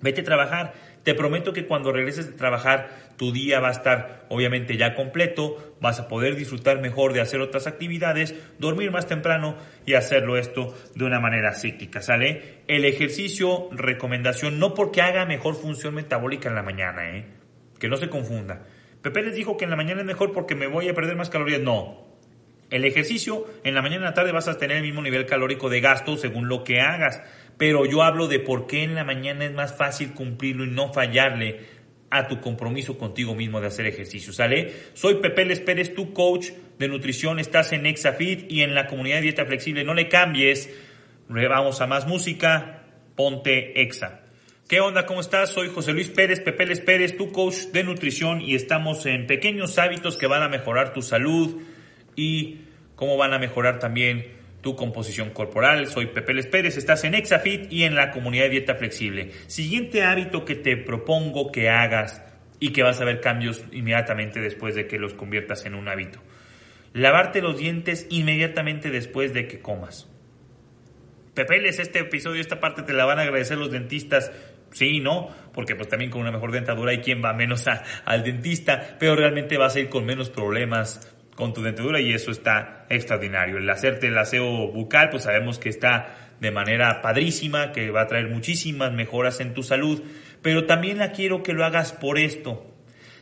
Vete 0.04 0.20
a 0.20 0.24
trabajar. 0.24 0.74
Te 1.02 1.14
prometo 1.14 1.54
que 1.54 1.66
cuando 1.66 1.90
regreses 1.90 2.26
de 2.26 2.36
trabajar, 2.36 2.90
tu 3.16 3.32
día 3.32 3.58
va 3.58 3.68
a 3.68 3.72
estar 3.72 4.26
obviamente 4.28 4.76
ya 4.76 4.94
completo, 4.94 5.76
vas 5.80 5.98
a 5.98 6.08
poder 6.08 6.36
disfrutar 6.36 6.82
mejor 6.82 7.14
de 7.14 7.22
hacer 7.22 7.40
otras 7.40 7.66
actividades, 7.66 8.34
dormir 8.58 8.90
más 8.90 9.06
temprano 9.06 9.56
y 9.86 9.94
hacerlo 9.94 10.36
esto 10.36 10.74
de 10.94 11.06
una 11.06 11.20
manera 11.20 11.54
cíclica, 11.54 12.02
¿sale? 12.02 12.60
El 12.68 12.84
ejercicio, 12.84 13.70
recomendación, 13.72 14.58
no 14.58 14.74
porque 14.74 15.00
haga 15.00 15.24
mejor 15.24 15.54
función 15.54 15.94
metabólica 15.94 16.50
en 16.50 16.54
la 16.54 16.62
mañana, 16.62 17.16
¿eh? 17.16 17.24
Que 17.78 17.88
no 17.88 17.96
se 17.96 18.10
confunda. 18.10 18.66
Pepe 19.00 19.22
les 19.22 19.34
dijo 19.34 19.56
que 19.56 19.64
en 19.64 19.70
la 19.70 19.76
mañana 19.76 20.02
es 20.02 20.06
mejor 20.06 20.32
porque 20.32 20.54
me 20.54 20.66
voy 20.66 20.86
a 20.90 20.94
perder 20.94 21.16
más 21.16 21.30
calorías. 21.30 21.62
No, 21.62 22.03
el 22.74 22.84
ejercicio 22.84 23.46
en 23.62 23.74
la 23.74 23.82
mañana 23.82 24.02
y 24.02 24.04
la 24.06 24.14
tarde 24.14 24.32
vas 24.32 24.48
a 24.48 24.58
tener 24.58 24.78
el 24.78 24.82
mismo 24.82 25.00
nivel 25.00 25.26
calórico 25.26 25.68
de 25.68 25.80
gasto 25.80 26.16
según 26.16 26.48
lo 26.48 26.64
que 26.64 26.80
hagas. 26.80 27.22
Pero 27.56 27.86
yo 27.86 28.02
hablo 28.02 28.26
de 28.26 28.40
por 28.40 28.66
qué 28.66 28.82
en 28.82 28.96
la 28.96 29.04
mañana 29.04 29.44
es 29.44 29.52
más 29.52 29.76
fácil 29.76 30.12
cumplirlo 30.12 30.64
y 30.64 30.70
no 30.70 30.92
fallarle 30.92 31.60
a 32.10 32.26
tu 32.26 32.40
compromiso 32.40 32.98
contigo 32.98 33.36
mismo 33.36 33.60
de 33.60 33.68
hacer 33.68 33.86
ejercicio, 33.86 34.32
¿sale? 34.32 34.72
Soy 34.94 35.16
Pepe 35.16 35.44
Les 35.44 35.60
Pérez, 35.60 35.94
tu 35.94 36.12
coach 36.12 36.50
de 36.80 36.88
nutrición, 36.88 37.38
estás 37.38 37.72
en 37.72 37.86
Exafit 37.86 38.50
y 38.50 38.62
en 38.62 38.74
la 38.74 38.88
comunidad 38.88 39.16
de 39.16 39.22
dieta 39.22 39.46
flexible, 39.46 39.84
no 39.84 39.94
le 39.94 40.08
cambies, 40.08 40.68
vamos 41.28 41.80
a 41.80 41.86
más 41.86 42.08
música, 42.08 42.82
ponte 43.14 43.82
Exa. 43.82 44.22
¿Qué 44.68 44.80
onda? 44.80 45.06
¿Cómo 45.06 45.20
estás? 45.20 45.50
Soy 45.50 45.68
José 45.68 45.92
Luis 45.92 46.08
Pérez, 46.08 46.40
Pepe 46.40 46.66
Les 46.66 46.80
Pérez, 46.80 47.16
tu 47.16 47.30
coach 47.30 47.66
de 47.72 47.84
nutrición 47.84 48.40
y 48.40 48.56
estamos 48.56 49.06
en 49.06 49.28
pequeños 49.28 49.78
hábitos 49.78 50.16
que 50.16 50.26
van 50.26 50.42
a 50.42 50.48
mejorar 50.48 50.92
tu 50.92 51.02
salud, 51.02 51.62
y 52.16 52.60
cómo 52.96 53.16
van 53.16 53.32
a 53.32 53.38
mejorar 53.38 53.78
también 53.78 54.44
tu 54.60 54.76
composición 54.76 55.30
corporal. 55.30 55.86
Soy 55.88 56.06
Pepe 56.06 56.32
Les 56.32 56.46
Pérez, 56.46 56.76
estás 56.76 57.04
en 57.04 57.14
Exafit 57.14 57.70
y 57.70 57.84
en 57.84 57.94
la 57.94 58.10
comunidad 58.10 58.44
de 58.44 58.50
dieta 58.50 58.74
flexible. 58.74 59.30
Siguiente 59.46 60.02
hábito 60.02 60.44
que 60.44 60.54
te 60.54 60.76
propongo 60.76 61.52
que 61.52 61.68
hagas 61.68 62.22
y 62.60 62.70
que 62.70 62.82
vas 62.82 63.00
a 63.00 63.04
ver 63.04 63.20
cambios 63.20 63.62
inmediatamente 63.72 64.40
después 64.40 64.74
de 64.74 64.86
que 64.86 64.98
los 64.98 65.12
conviertas 65.12 65.66
en 65.66 65.74
un 65.74 65.86
hábito. 65.88 66.20
Lavarte 66.94 67.42
los 67.42 67.58
dientes 67.58 68.06
inmediatamente 68.08 68.90
después 68.90 69.34
de 69.34 69.48
que 69.48 69.60
comas. 69.60 70.08
Pepeles, 71.34 71.78
este 71.78 71.98
episodio, 71.98 72.40
esta 72.40 72.60
parte 72.60 72.82
te 72.82 72.92
la 72.92 73.04
van 73.04 73.18
a 73.18 73.22
agradecer 73.22 73.58
los 73.58 73.70
dentistas. 73.70 74.32
Sí, 74.70 75.00
¿no? 75.00 75.28
Porque 75.52 75.76
pues 75.76 75.88
también 75.88 76.10
con 76.10 76.22
una 76.22 76.30
mejor 76.30 76.52
dentadura 76.52 76.92
hay 76.92 76.98
quien 76.98 77.22
va 77.22 77.32
menos 77.34 77.66
al 78.04 78.24
dentista, 78.24 78.96
pero 78.98 79.14
realmente 79.14 79.58
vas 79.58 79.76
a 79.76 79.80
ir 79.80 79.88
con 79.88 80.06
menos 80.06 80.30
problemas 80.30 81.13
con 81.34 81.52
tu 81.52 81.62
dentadura 81.62 82.00
y 82.00 82.12
eso 82.12 82.30
está 82.30 82.86
extraordinario. 82.88 83.58
El 83.58 83.68
hacerte 83.68 84.08
el 84.08 84.18
aseo 84.18 84.70
bucal, 84.72 85.10
pues 85.10 85.24
sabemos 85.24 85.58
que 85.58 85.68
está 85.68 86.34
de 86.40 86.50
manera 86.50 87.00
padrísima, 87.02 87.72
que 87.72 87.90
va 87.90 88.02
a 88.02 88.06
traer 88.06 88.28
muchísimas 88.28 88.92
mejoras 88.92 89.40
en 89.40 89.54
tu 89.54 89.62
salud, 89.62 90.02
pero 90.42 90.66
también 90.66 90.98
la 90.98 91.12
quiero 91.12 91.42
que 91.42 91.52
lo 91.52 91.64
hagas 91.64 91.92
por 91.92 92.18
esto. 92.18 92.66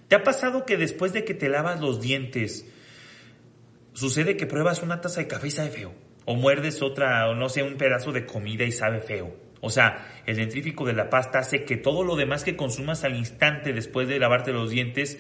¿Te 0.09 0.17
ha 0.17 0.25
pasado 0.25 0.67
que 0.67 0.77
después 0.77 1.13
de 1.13 1.25
que 1.25 1.35
te 1.35 1.49
lavas 1.49 1.81
los 1.81 2.01
dientes, 2.01 2.69
sucede 3.95 4.37
que 4.37 4.47
pruebas 4.47 4.83
una 4.83 5.01
taza 5.01 5.21
de 5.21 5.29
café 5.29 5.49
y 5.49 5.51
sabe 5.53 5.71
feo? 5.71 5.95
O 6.25 6.35
muerdes 6.35 6.83
otra, 6.83 7.29
o 7.29 7.35
no 7.35 7.49
sé, 7.49 7.63
un 7.63 7.77
pedazo 7.77 8.13
de 8.13 8.27
comida 8.27 8.65
y 8.65 8.73
sabe 8.73 9.01
feo. 9.01 9.35
O 9.61 9.71
sea, 9.71 10.23
el 10.27 10.37
dentrífico 10.37 10.85
de 10.85 10.93
la 10.93 11.09
pasta 11.09 11.39
hace 11.39 11.65
que 11.65 11.77
todo 11.77 12.03
lo 12.03 12.17
demás 12.17 12.43
que 12.43 12.57
consumas 12.57 13.05
al 13.05 13.17
instante 13.17 13.73
después 13.73 14.09
de 14.09 14.19
lavarte 14.19 14.53
los 14.53 14.71
dientes 14.71 15.19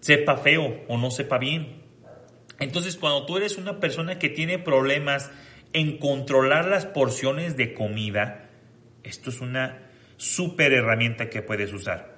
sepa 0.00 0.38
feo 0.38 0.82
o 0.88 0.96
no 0.96 1.10
sepa 1.10 1.38
bien. 1.38 1.83
Entonces, 2.60 2.96
cuando 2.96 3.26
tú 3.26 3.36
eres 3.36 3.58
una 3.58 3.80
persona 3.80 4.18
que 4.18 4.28
tiene 4.28 4.58
problemas 4.58 5.30
en 5.72 5.98
controlar 5.98 6.66
las 6.66 6.86
porciones 6.86 7.56
de 7.56 7.74
comida, 7.74 8.50
esto 9.02 9.30
es 9.30 9.40
una 9.40 9.82
súper 10.16 10.72
herramienta 10.72 11.28
que 11.28 11.42
puedes 11.42 11.72
usar. 11.72 12.16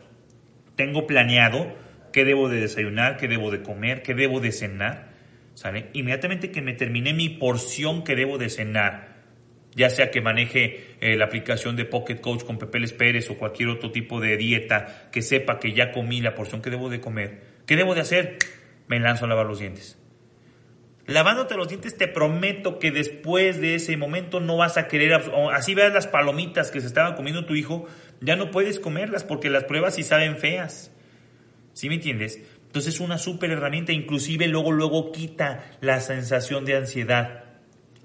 Tengo 0.76 1.07
planeado 1.07 1.75
qué 2.12 2.25
debo 2.25 2.49
de 2.49 2.61
desayunar, 2.61 3.16
qué 3.16 3.28
debo 3.28 3.50
de 3.50 3.62
comer, 3.62 4.02
qué 4.02 4.14
debo 4.14 4.40
de 4.40 4.52
cenar. 4.52 5.16
¿Sale? 5.55 5.88
Inmediatamente 5.95 6.50
que 6.50 6.61
me 6.61 6.75
terminé 6.75 7.14
mi 7.14 7.31
porción 7.31 8.05
que 8.05 8.14
debo 8.14 8.37
de 8.37 8.50
cenar, 8.50 9.16
ya 9.75 9.88
sea 9.88 10.11
que 10.11 10.21
maneje 10.21 10.97
eh, 11.00 11.16
la 11.16 11.25
aplicación 11.25 11.76
de 11.76 11.87
Pocket 11.87 12.21
Coach 12.21 12.45
con 12.45 12.59
Pepe 12.59 12.87
Pérez 12.88 13.31
o 13.31 13.38
cualquier 13.38 13.71
otro 13.71 13.90
tipo 13.90 14.21
de 14.21 14.37
dieta 14.37 15.09
que 15.11 15.23
sepa 15.23 15.59
que 15.59 15.73
ya 15.73 15.93
comí 15.93 16.21
la 16.21 16.35
porción 16.35 16.61
que 16.61 16.69
debo 16.69 16.90
de 16.90 17.00
comer, 17.00 17.40
¿qué 17.66 17.75
debo 17.75 17.95
de 17.95 18.02
hacer? 18.02 18.37
Me 18.87 19.00
lanzo 19.00 19.25
a 19.25 19.28
lavar 19.28 19.47
los 19.47 19.61
dientes. 19.61 19.96
Lavándote 21.07 21.55
los 21.55 21.69
dientes, 21.69 21.97
te 21.97 22.09
prometo 22.09 22.81
que 22.81 22.91
después 22.91 23.61
de 23.61 23.77
ese 23.77 23.97
momento 23.97 24.41
no 24.41 24.57
vas 24.57 24.77
a 24.77 24.89
querer, 24.89 25.13
así 25.53 25.75
veas 25.75 25.93
las 25.93 26.09
palomitas 26.09 26.73
que 26.73 26.81
se 26.81 26.89
estaban 26.89 27.15
comiendo 27.15 27.47
tu 27.47 27.55
hijo, 27.55 27.87
ya 28.21 28.35
no 28.35 28.51
puedes 28.51 28.81
comerlas 28.81 29.23
porque 29.23 29.49
las 29.49 29.65
pruebas 29.65 29.99
y 29.99 30.03
saben 30.03 30.37
feas. 30.37 30.91
¿Sí 31.75 31.89
me 31.89 31.95
entiendes? 31.95 32.41
Entonces 32.67 32.95
es 32.95 33.01
una 33.01 33.19
súper 33.19 33.53
herramienta, 33.53 33.93
inclusive 33.93 34.49
luego, 34.49 34.73
luego 34.73 35.13
quita 35.13 35.65
la 35.81 36.01
sensación 36.01 36.65
de 36.65 36.77
ansiedad. 36.77 37.45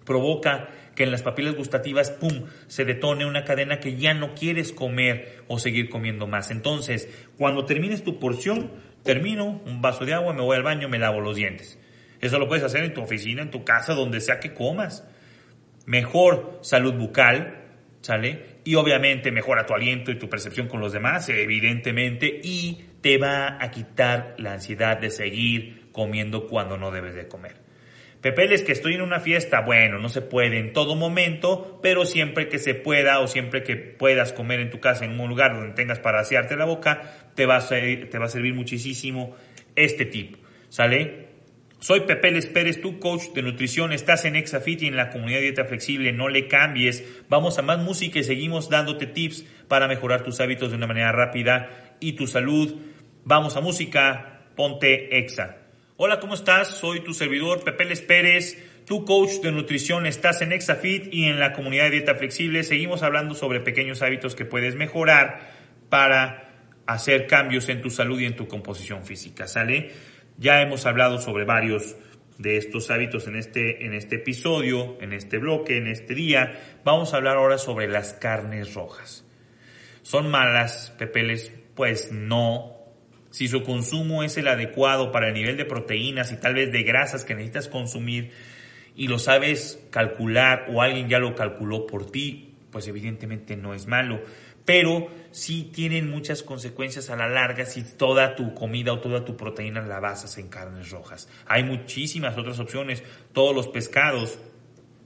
Provoca 0.06 0.70
que 0.96 1.04
en 1.04 1.12
las 1.12 1.24
papilas 1.24 1.56
gustativas, 1.56 2.12
¡pum!, 2.12 2.44
se 2.68 2.86
detone 2.86 3.26
una 3.26 3.46
cadena 3.46 3.80
que 3.80 3.96
ya 3.96 4.14
no 4.14 4.36
quieres 4.36 4.74
comer 4.74 5.44
o 5.48 5.58
seguir 5.58 5.90
comiendo 5.90 6.28
más. 6.28 6.52
Entonces, 6.52 7.10
cuando 7.38 7.66
termines 7.66 8.04
tu 8.04 8.20
porción, 8.20 8.72
termino 9.04 9.62
un 9.66 9.82
vaso 9.82 10.06
de 10.06 10.14
agua, 10.14 10.34
me 10.34 10.42
voy 10.42 10.58
al 10.58 10.64
baño, 10.64 10.88
me 10.88 11.00
lavo 11.00 11.20
los 11.20 11.36
dientes. 11.36 11.80
Eso 12.22 12.38
lo 12.38 12.48
puedes 12.48 12.64
hacer 12.64 12.84
en 12.84 12.94
tu 12.94 13.02
oficina, 13.02 13.42
en 13.42 13.52
tu 13.52 13.64
casa, 13.64 13.94
donde 13.94 14.22
sea 14.22 14.40
que 14.40 14.54
comas. 14.54 15.08
Mejor 15.86 16.60
salud 16.62 16.94
bucal, 16.94 17.62
¿sale? 18.02 18.46
Y 18.64 18.76
obviamente 18.76 19.32
mejora 19.32 19.66
tu 19.66 19.74
aliento 19.74 20.12
y 20.12 20.20
tu 20.20 20.30
percepción 20.30 20.68
con 20.68 20.80
los 20.80 20.94
demás, 20.94 21.28
evidentemente, 21.30 22.40
y 22.44 22.86
te 23.02 23.18
va 23.18 23.58
a 23.60 23.72
quitar 23.72 24.36
la 24.38 24.54
ansiedad 24.54 24.98
de 24.98 25.10
seguir 25.10 25.90
comiendo 25.92 26.48
cuando 26.48 26.78
no 26.78 26.92
debes 26.92 27.16
de 27.16 27.28
comer. 27.28 27.56
Pepeles, 28.22 28.62
que 28.62 28.72
estoy 28.72 28.94
en 28.94 29.02
una 29.02 29.20
fiesta, 29.20 29.62
bueno, 29.62 29.98
no 29.98 30.08
se 30.08 30.22
puede 30.22 30.60
en 30.60 30.74
todo 30.74 30.96
momento, 30.96 31.80
pero 31.82 32.06
siempre 32.06 32.50
que 32.50 32.60
se 32.60 32.76
pueda 32.76 33.20
o 33.20 33.28
siempre 33.28 33.64
que 33.64 33.76
puedas 33.76 34.32
comer 34.32 34.60
en 34.60 34.70
tu 34.70 34.80
casa 34.80 35.06
en 35.06 35.20
un 35.20 35.28
lugar 35.28 35.56
donde 35.56 35.74
tengas 35.74 36.00
para 36.00 36.20
asearte 36.20 36.56
la 36.56 36.66
boca, 36.66 37.02
te 37.34 37.48
va 37.48 37.58
a, 37.58 37.68
te 37.68 38.18
va 38.20 38.26
a 38.26 38.30
servir 38.30 38.54
muchísimo 38.54 39.36
este 39.76 40.06
tip, 40.06 40.36
¿sale? 40.70 41.31
Soy 41.82 42.02
Pepe 42.02 42.30
Les 42.30 42.46
Pérez, 42.46 42.80
tu 42.80 43.00
coach 43.00 43.32
de 43.34 43.42
nutrición. 43.42 43.92
Estás 43.92 44.26
en 44.26 44.36
Exafit 44.36 44.84
y 44.84 44.86
en 44.86 44.96
la 44.96 45.10
comunidad 45.10 45.40
Dieta 45.40 45.66
Flexible. 45.66 46.14
No 46.14 46.30
le 46.30 46.48
cambies. 46.48 47.04
Vamos 47.28 47.58
a 47.58 47.64
más 47.64 47.80
música 47.80 48.20
y 48.20 48.24
seguimos 48.24 48.70
dándote 48.70 49.08
tips 49.08 49.46
para 49.68 49.88
mejorar 49.88 50.24
tus 50.24 50.40
hábitos 50.42 50.70
de 50.70 50.78
una 50.78 50.86
manera 50.86 51.12
rápida 51.12 51.96
y 52.00 52.14
tu 52.14 52.28
salud. 52.28 52.76
Vamos 53.24 53.58
a 53.58 53.62
música. 53.62 54.44
Ponte 54.56 55.18
Exa. 55.18 55.58
Hola, 55.98 56.20
¿cómo 56.20 56.36
estás? 56.36 56.68
Soy 56.68 57.00
tu 57.00 57.16
servidor 57.16 57.64
Pepe 57.64 57.86
Les 57.86 58.02
Pérez, 58.02 58.64
tu 58.86 59.04
coach 59.04 59.42
de 59.42 59.52
nutrición. 59.52 60.06
Estás 60.06 60.44
en 60.44 60.52
Exafit 60.52 61.12
y 61.12 61.26
en 61.26 61.40
la 61.40 61.52
comunidad 61.52 61.90
Dieta 61.90 62.14
Flexible. 62.14 62.64
Seguimos 62.64 63.02
hablando 63.02 63.34
sobre 63.34 63.60
pequeños 63.60 64.04
hábitos 64.04 64.36
que 64.36 64.46
puedes 64.46 64.76
mejorar 64.76 65.50
para 65.90 66.48
hacer 66.86 67.26
cambios 67.26 67.70
en 67.70 67.82
tu 67.82 67.90
salud 67.90 68.20
y 68.20 68.26
en 68.26 68.36
tu 68.36 68.48
composición 68.48 69.04
física. 69.04 69.48
¿Sale? 69.48 70.11
Ya 70.42 70.60
hemos 70.64 70.88
hablado 70.88 71.20
sobre 71.20 71.46
varios 71.46 71.96
de 72.40 72.58
estos 72.58 72.90
hábitos 72.90 73.28
en 73.28 73.36
este, 73.36 73.86
en 73.86 73.94
este 73.94 74.16
episodio, 74.16 74.98
en 75.00 75.14
este 75.14 75.38
bloque, 75.38 75.78
en 75.78 75.86
este 75.86 76.16
día. 76.16 76.80
Vamos 76.84 77.14
a 77.14 77.18
hablar 77.18 77.38
ahora 77.38 77.60
sobre 77.60 77.88
las 77.88 78.16
carnes 78.16 78.74
rojas. 78.74 79.24
¿Son 80.02 80.32
malas, 80.32 80.96
pepeles? 80.98 81.54
Pues 81.76 82.12
no. 82.12 82.76
Si 83.30 83.48
su 83.48 83.62
consumo 83.62 84.24
es 84.24 84.36
el 84.36 84.48
adecuado 84.48 85.12
para 85.12 85.28
el 85.28 85.36
nivel 85.36 85.58
de 85.58 85.66
proteínas 85.66 86.32
y 86.32 86.38
tal 86.38 86.56
vez 86.56 86.72
de 86.72 86.82
grasas 86.82 87.24
que 87.24 87.36
necesitas 87.36 87.68
consumir 87.68 88.32
y 88.96 89.10
lo 89.10 89.20
sabes 89.20 89.80
calcular 89.92 90.66
o 90.74 90.82
alguien 90.82 91.08
ya 91.08 91.20
lo 91.20 91.36
calculó 91.36 91.86
por 91.86 92.10
ti, 92.10 92.56
pues 92.72 92.88
evidentemente 92.88 93.56
no 93.58 93.76
es 93.76 93.86
malo. 93.86 94.24
Pero 94.72 95.10
sí 95.32 95.70
tienen 95.74 96.10
muchas 96.10 96.44
consecuencias 96.44 97.10
a 97.10 97.18
la 97.18 97.28
larga 97.28 97.66
si 97.66 97.84
toda 97.84 98.36
tu 98.36 98.54
comida 98.54 98.94
o 98.94 99.02
toda 99.02 99.26
tu 99.26 99.36
proteína 99.36 99.82
la 99.82 100.00
basas 100.00 100.38
en 100.38 100.48
carnes 100.48 100.92
rojas. 100.92 101.28
Hay 101.46 101.66
muchísimas 101.66 102.38
otras 102.38 102.58
opciones, 102.58 103.04
todos 103.34 103.54
los 103.54 103.68
pescados, 103.68 104.40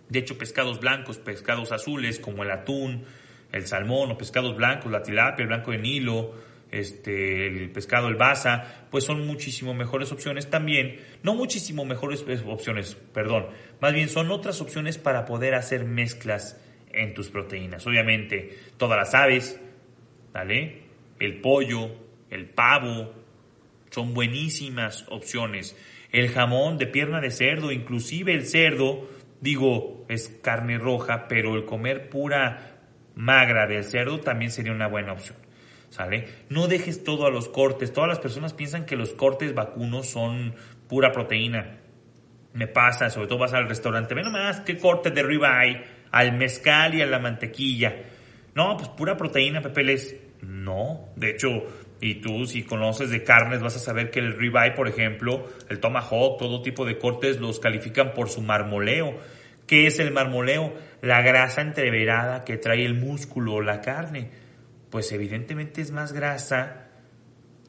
de 0.07 0.19
hecho 0.19 0.37
pescados 0.37 0.79
blancos, 0.79 1.17
pescados 1.17 1.71
azules 1.71 2.19
como 2.19 2.43
el 2.43 2.51
atún, 2.51 3.05
el 3.51 3.65
salmón 3.65 4.11
o 4.11 4.19
pescados 4.19 4.55
blancos, 4.55 4.91
la 4.91 5.01
tilapia, 5.01 5.41
el 5.41 5.47
blanco 5.47 5.71
de 5.71 5.79
Nilo, 5.79 6.35
este, 6.69 7.47
el 7.47 7.71
pescado, 7.71 8.07
el 8.07 8.17
basa, 8.17 8.85
pues 8.91 9.03
son 9.03 9.25
muchísimo 9.25 9.73
mejores 9.73 10.11
opciones 10.11 10.47
también. 10.47 10.99
No 11.23 11.33
muchísimo 11.33 11.85
mejores 11.85 12.21
pues, 12.21 12.43
opciones, 12.45 12.95
perdón. 13.15 13.47
Más 13.81 13.93
bien 13.93 14.09
son 14.09 14.29
otras 14.29 14.61
opciones 14.61 14.99
para 14.99 15.25
poder 15.25 15.55
hacer 15.55 15.85
mezclas 15.85 16.61
en 16.95 17.13
tus 17.13 17.29
proteínas. 17.29 17.85
Obviamente, 17.85 18.57
todas 18.77 18.97
las 18.97 19.13
aves, 19.13 19.59
¿vale? 20.33 20.83
El 21.19 21.41
pollo, 21.41 21.91
el 22.29 22.45
pavo, 22.47 23.13
son 23.91 24.13
buenísimas 24.13 25.05
opciones. 25.09 25.77
El 26.11 26.29
jamón 26.29 26.77
de 26.77 26.87
pierna 26.87 27.21
de 27.21 27.31
cerdo, 27.31 27.71
inclusive 27.71 28.33
el 28.33 28.45
cerdo, 28.45 29.09
digo, 29.41 30.05
es 30.09 30.29
carne 30.41 30.77
roja, 30.77 31.27
pero 31.27 31.55
el 31.55 31.65
comer 31.65 32.09
pura 32.09 32.79
magra 33.15 33.67
del 33.67 33.83
cerdo 33.83 34.19
también 34.19 34.51
sería 34.51 34.73
una 34.73 34.87
buena 34.87 35.13
opción. 35.13 35.37
¿Sale? 35.89 36.27
No 36.49 36.67
dejes 36.67 37.05
todo 37.05 37.25
a 37.25 37.29
los 37.29 37.47
cortes. 37.47 37.93
Todas 37.93 38.09
las 38.09 38.19
personas 38.19 38.53
piensan 38.53 38.85
que 38.85 38.97
los 38.97 39.13
cortes 39.13 39.53
vacunos 39.53 40.09
son 40.09 40.55
pura 40.89 41.13
proteína. 41.13 41.77
Me 42.53 42.67
pasa, 42.67 43.09
sobre 43.09 43.27
todo 43.27 43.39
vas 43.39 43.53
al 43.53 43.69
restaurante, 43.69 44.13
ve 44.13 44.23
nomás 44.23 44.59
qué 44.61 44.77
corte 44.77 45.11
de 45.11 45.23
ribeye 45.23 45.83
al 46.15 46.31
mezcal 46.31 46.95
y 46.95 47.01
a 47.01 47.05
la 47.05 47.19
mantequilla. 47.19 47.93
No, 48.55 48.77
pues 48.77 48.87
pura 48.87 49.17
proteína, 49.17 49.61
Pepeles. 49.61 50.15
No, 50.41 51.09
de 51.17 51.31
hecho, 51.31 51.49
y 51.99 52.21
tú 52.21 52.45
si 52.45 52.63
conoces 52.63 53.09
de 53.09 53.25
carnes 53.25 53.61
vas 53.61 53.75
a 53.75 53.79
saber 53.79 54.11
que 54.11 54.19
el 54.19 54.37
ribeye, 54.37 54.71
por 54.71 54.87
ejemplo, 54.87 55.45
el 55.67 55.81
tomahawk, 55.81 56.39
todo 56.39 56.61
tipo 56.61 56.85
de 56.85 56.97
cortes 56.97 57.41
los 57.41 57.59
califican 57.59 58.13
por 58.13 58.29
su 58.29 58.41
marmoleo. 58.41 59.19
¿Qué 59.67 59.87
es 59.87 59.99
el 59.99 60.13
marmoleo? 60.13 60.73
La 61.01 61.21
grasa 61.21 61.61
entreverada 61.61 62.45
que 62.45 62.55
trae 62.55 62.85
el 62.85 62.93
músculo 62.93 63.55
o 63.55 63.61
la 63.61 63.81
carne. 63.81 64.29
Pues 64.89 65.11
evidentemente 65.11 65.81
es 65.81 65.91
más 65.91 66.13
grasa 66.13 66.91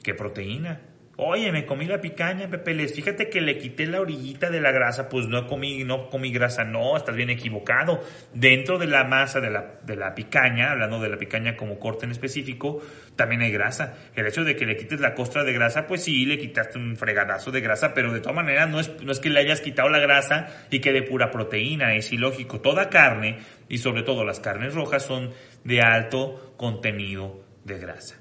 que 0.04 0.14
proteína. 0.14 0.82
Oye, 1.18 1.50
me 1.50 1.64
comí 1.64 1.86
la 1.86 2.02
picaña, 2.02 2.50
Pepe 2.50 2.88
Fíjate 2.88 3.30
que 3.30 3.40
le 3.40 3.56
quité 3.56 3.86
la 3.86 4.02
orillita 4.02 4.50
de 4.50 4.60
la 4.60 4.70
grasa, 4.70 5.08
pues 5.08 5.28
no 5.28 5.46
comí, 5.46 5.82
no 5.82 6.10
comí 6.10 6.30
grasa. 6.30 6.64
No, 6.64 6.94
estás 6.94 7.16
bien 7.16 7.30
equivocado. 7.30 8.02
Dentro 8.34 8.78
de 8.78 8.86
la 8.86 9.02
masa 9.04 9.40
de 9.40 9.48
la, 9.48 9.78
de 9.82 9.96
la 9.96 10.14
picaña, 10.14 10.72
hablando 10.72 11.00
de 11.00 11.08
la 11.08 11.16
picaña 11.16 11.56
como 11.56 11.78
corte 11.78 12.04
en 12.04 12.10
específico, 12.10 12.82
también 13.16 13.40
hay 13.40 13.50
grasa. 13.50 13.94
El 14.14 14.26
hecho 14.26 14.44
de 14.44 14.56
que 14.56 14.66
le 14.66 14.76
quites 14.76 15.00
la 15.00 15.14
costra 15.14 15.42
de 15.42 15.54
grasa, 15.54 15.86
pues 15.86 16.04
sí, 16.04 16.26
le 16.26 16.38
quitaste 16.38 16.78
un 16.78 16.98
fregadazo 16.98 17.50
de 17.50 17.62
grasa, 17.62 17.94
pero 17.94 18.12
de 18.12 18.20
todas 18.20 18.36
maneras 18.36 18.68
no 18.68 18.78
es, 18.78 18.90
no 19.02 19.10
es 19.10 19.18
que 19.18 19.30
le 19.30 19.40
hayas 19.40 19.62
quitado 19.62 19.88
la 19.88 20.00
grasa 20.00 20.66
y 20.70 20.80
quede 20.80 21.00
pura 21.00 21.30
proteína. 21.30 21.94
Es 21.94 22.12
ilógico. 22.12 22.60
Toda 22.60 22.90
carne, 22.90 23.38
y 23.70 23.78
sobre 23.78 24.02
todo 24.02 24.22
las 24.22 24.40
carnes 24.40 24.74
rojas, 24.74 25.06
son 25.06 25.30
de 25.64 25.80
alto 25.80 26.52
contenido 26.58 27.42
de 27.64 27.78
grasa. 27.78 28.16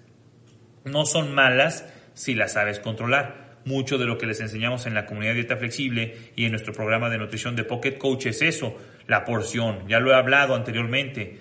No 0.86 1.06
son 1.06 1.34
malas 1.34 1.92
si 2.16 2.34
la 2.34 2.48
sabes 2.48 2.80
controlar. 2.80 3.46
Mucho 3.66 3.98
de 3.98 4.06
lo 4.06 4.18
que 4.18 4.26
les 4.26 4.42
enseñamos 4.42 4.86
en 4.86 4.94
la 4.94 5.06
comunidad 5.06 5.34
Dieta 5.34 5.58
Flexible 5.58 6.32
y 6.36 6.46
en 6.46 6.52
nuestro 6.52 6.74
programa 6.74 7.10
de 7.10 7.18
nutrición 7.18 7.56
de 7.56 7.64
Pocket 7.64 7.98
Coach 7.98 8.28
es 8.28 8.42
eso, 8.42 8.78
la 9.08 9.26
porción. 9.26 9.88
Ya 9.88 10.00
lo 10.00 10.12
he 10.12 10.16
hablado 10.16 10.56
anteriormente. 10.56 11.40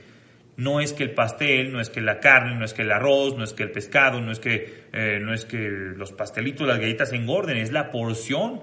No 0.57 0.81
es 0.81 0.93
que 0.93 1.03
el 1.03 1.13
pastel, 1.13 1.73
no 1.73 1.81
es 1.81 1.91
que 1.91 2.01
la 2.01 2.21
carne, 2.21 2.55
no 2.55 2.65
es 2.65 2.75
que 2.75 2.83
el 2.83 2.93
arroz, 2.93 3.37
no 3.37 3.45
es 3.45 3.53
que 3.53 3.65
el 3.65 3.73
pescado, 3.73 4.21
no 4.21 4.33
es 4.33 4.39
que, 4.39 4.85
eh, 4.93 5.19
no 5.21 5.35
es 5.35 5.45
que 5.45 5.59
los 5.59 6.13
pastelitos, 6.13 6.67
las 6.67 6.79
galletas 6.79 7.13
engorden, 7.13 7.57
es 7.57 7.73
la 7.73 7.91
porción. 7.91 8.63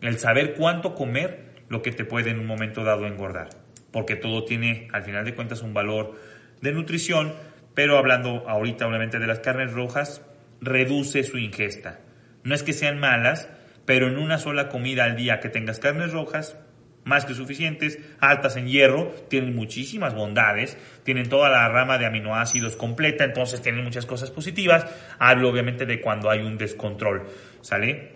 El 0.00 0.18
saber 0.18 0.54
cuánto 0.54 0.94
comer 0.94 1.54
lo 1.68 1.82
que 1.82 1.92
te 1.92 2.04
puede 2.04 2.30
en 2.30 2.40
un 2.40 2.46
momento 2.46 2.82
dado 2.82 3.06
engordar. 3.06 3.50
Porque 3.92 4.16
todo 4.16 4.44
tiene, 4.44 4.88
al 4.92 5.02
final 5.02 5.24
de 5.24 5.34
cuentas, 5.34 5.62
un 5.62 5.72
valor 5.72 6.18
de 6.60 6.72
nutrición. 6.72 7.32
Pero 7.74 7.96
hablando 7.96 8.48
ahorita 8.48 8.86
obviamente 8.86 9.18
de 9.18 9.26
las 9.26 9.40
carnes 9.40 9.72
rojas, 9.72 10.22
reduce 10.64 11.22
su 11.22 11.38
ingesta. 11.38 12.00
No 12.42 12.54
es 12.54 12.62
que 12.62 12.72
sean 12.72 12.98
malas, 12.98 13.48
pero 13.84 14.08
en 14.08 14.18
una 14.18 14.38
sola 14.38 14.68
comida 14.68 15.04
al 15.04 15.16
día 15.16 15.40
que 15.40 15.48
tengas 15.48 15.78
carnes 15.78 16.12
rojas, 16.12 16.56
más 17.04 17.26
que 17.26 17.34
suficientes, 17.34 17.98
altas 18.18 18.56
en 18.56 18.66
hierro, 18.66 19.10
tienen 19.28 19.54
muchísimas 19.54 20.14
bondades, 20.14 20.78
tienen 21.04 21.28
toda 21.28 21.50
la 21.50 21.68
rama 21.68 21.98
de 21.98 22.06
aminoácidos 22.06 22.76
completa, 22.76 23.24
entonces 23.24 23.60
tienen 23.60 23.84
muchas 23.84 24.06
cosas 24.06 24.30
positivas. 24.30 24.86
Hablo 25.18 25.50
obviamente 25.50 25.84
de 25.84 26.00
cuando 26.00 26.30
hay 26.30 26.40
un 26.40 26.56
descontrol, 26.56 27.24
¿sale? 27.60 28.14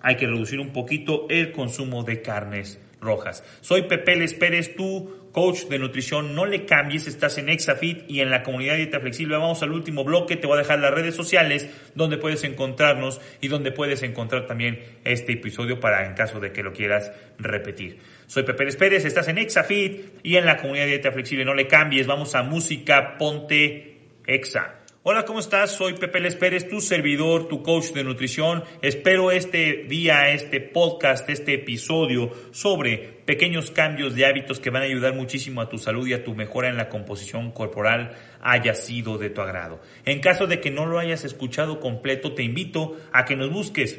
Hay 0.00 0.16
que 0.16 0.26
reducir 0.26 0.60
un 0.60 0.72
poquito 0.72 1.26
el 1.28 1.52
consumo 1.52 2.04
de 2.04 2.22
carnes 2.22 2.80
rojas. 3.00 3.44
Soy 3.60 3.82
Pepe 3.82 4.16
Les 4.16 4.34
Pérez, 4.34 4.74
tú 4.76 5.20
coach 5.32 5.64
de 5.66 5.78
nutrición, 5.78 6.34
no 6.34 6.44
le 6.44 6.64
cambies, 6.64 7.06
estás 7.06 7.38
en 7.38 7.48
Exafit 7.48 8.02
y 8.08 8.20
en 8.20 8.30
la 8.30 8.42
comunidad 8.42 8.76
Dieta 8.76 9.00
Flexible. 9.00 9.36
Vamos 9.36 9.62
al 9.62 9.72
último 9.72 10.04
bloque, 10.04 10.36
te 10.36 10.46
voy 10.46 10.56
a 10.56 10.62
dejar 10.62 10.80
las 10.80 10.92
redes 10.92 11.14
sociales 11.14 11.68
donde 11.94 12.18
puedes 12.18 12.44
encontrarnos 12.44 13.20
y 13.40 13.48
donde 13.48 13.72
puedes 13.72 14.02
encontrar 14.02 14.46
también 14.46 14.82
este 15.04 15.32
episodio 15.32 15.78
para 15.78 16.06
en 16.06 16.14
caso 16.14 16.40
de 16.40 16.52
que 16.52 16.62
lo 16.62 16.72
quieras 16.72 17.12
repetir. 17.38 17.98
Soy 18.26 18.42
Pepe 18.42 18.72
Pérez, 18.72 19.04
estás 19.04 19.28
en 19.28 19.38
Exafit 19.38 20.20
y 20.22 20.36
en 20.36 20.46
la 20.46 20.56
comunidad 20.56 20.86
Dieta 20.86 21.12
Flexible. 21.12 21.44
No 21.44 21.54
le 21.54 21.66
cambies, 21.66 22.06
vamos 22.06 22.34
a 22.34 22.42
música, 22.42 23.16
ponte 23.18 23.98
Exa. 24.26 24.79
Hola, 25.02 25.24
¿cómo 25.24 25.40
estás? 25.40 25.70
Soy 25.70 25.94
Pepe 25.94 26.20
Les 26.20 26.36
Pérez, 26.36 26.68
tu 26.68 26.82
servidor, 26.82 27.48
tu 27.48 27.62
coach 27.62 27.92
de 27.92 28.04
nutrición. 28.04 28.64
Espero 28.82 29.30
este 29.30 29.86
día, 29.88 30.30
este 30.30 30.60
podcast, 30.60 31.26
este 31.30 31.54
episodio 31.54 32.30
sobre 32.50 32.98
pequeños 33.24 33.70
cambios 33.70 34.14
de 34.14 34.26
hábitos 34.26 34.60
que 34.60 34.68
van 34.68 34.82
a 34.82 34.84
ayudar 34.84 35.14
muchísimo 35.14 35.62
a 35.62 35.70
tu 35.70 35.78
salud 35.78 36.06
y 36.06 36.12
a 36.12 36.22
tu 36.22 36.34
mejora 36.34 36.68
en 36.68 36.76
la 36.76 36.90
composición 36.90 37.50
corporal 37.50 38.12
haya 38.42 38.74
sido 38.74 39.16
de 39.16 39.30
tu 39.30 39.40
agrado. 39.40 39.80
En 40.04 40.20
caso 40.20 40.46
de 40.46 40.60
que 40.60 40.70
no 40.70 40.84
lo 40.84 40.98
hayas 40.98 41.24
escuchado 41.24 41.80
completo, 41.80 42.34
te 42.34 42.42
invito 42.42 42.98
a 43.10 43.24
que 43.24 43.36
nos 43.36 43.50
busques 43.50 43.98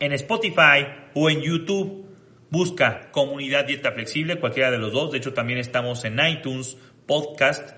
en 0.00 0.12
Spotify 0.12 0.88
o 1.14 1.30
en 1.30 1.40
YouTube. 1.42 2.04
Busca 2.50 3.12
Comunidad 3.12 3.66
Dieta 3.66 3.92
Flexible, 3.92 4.40
cualquiera 4.40 4.72
de 4.72 4.78
los 4.78 4.92
dos. 4.92 5.12
De 5.12 5.18
hecho, 5.18 5.34
también 5.34 5.60
estamos 5.60 6.04
en 6.04 6.18
iTunes, 6.18 6.78
Podcast 7.06 7.76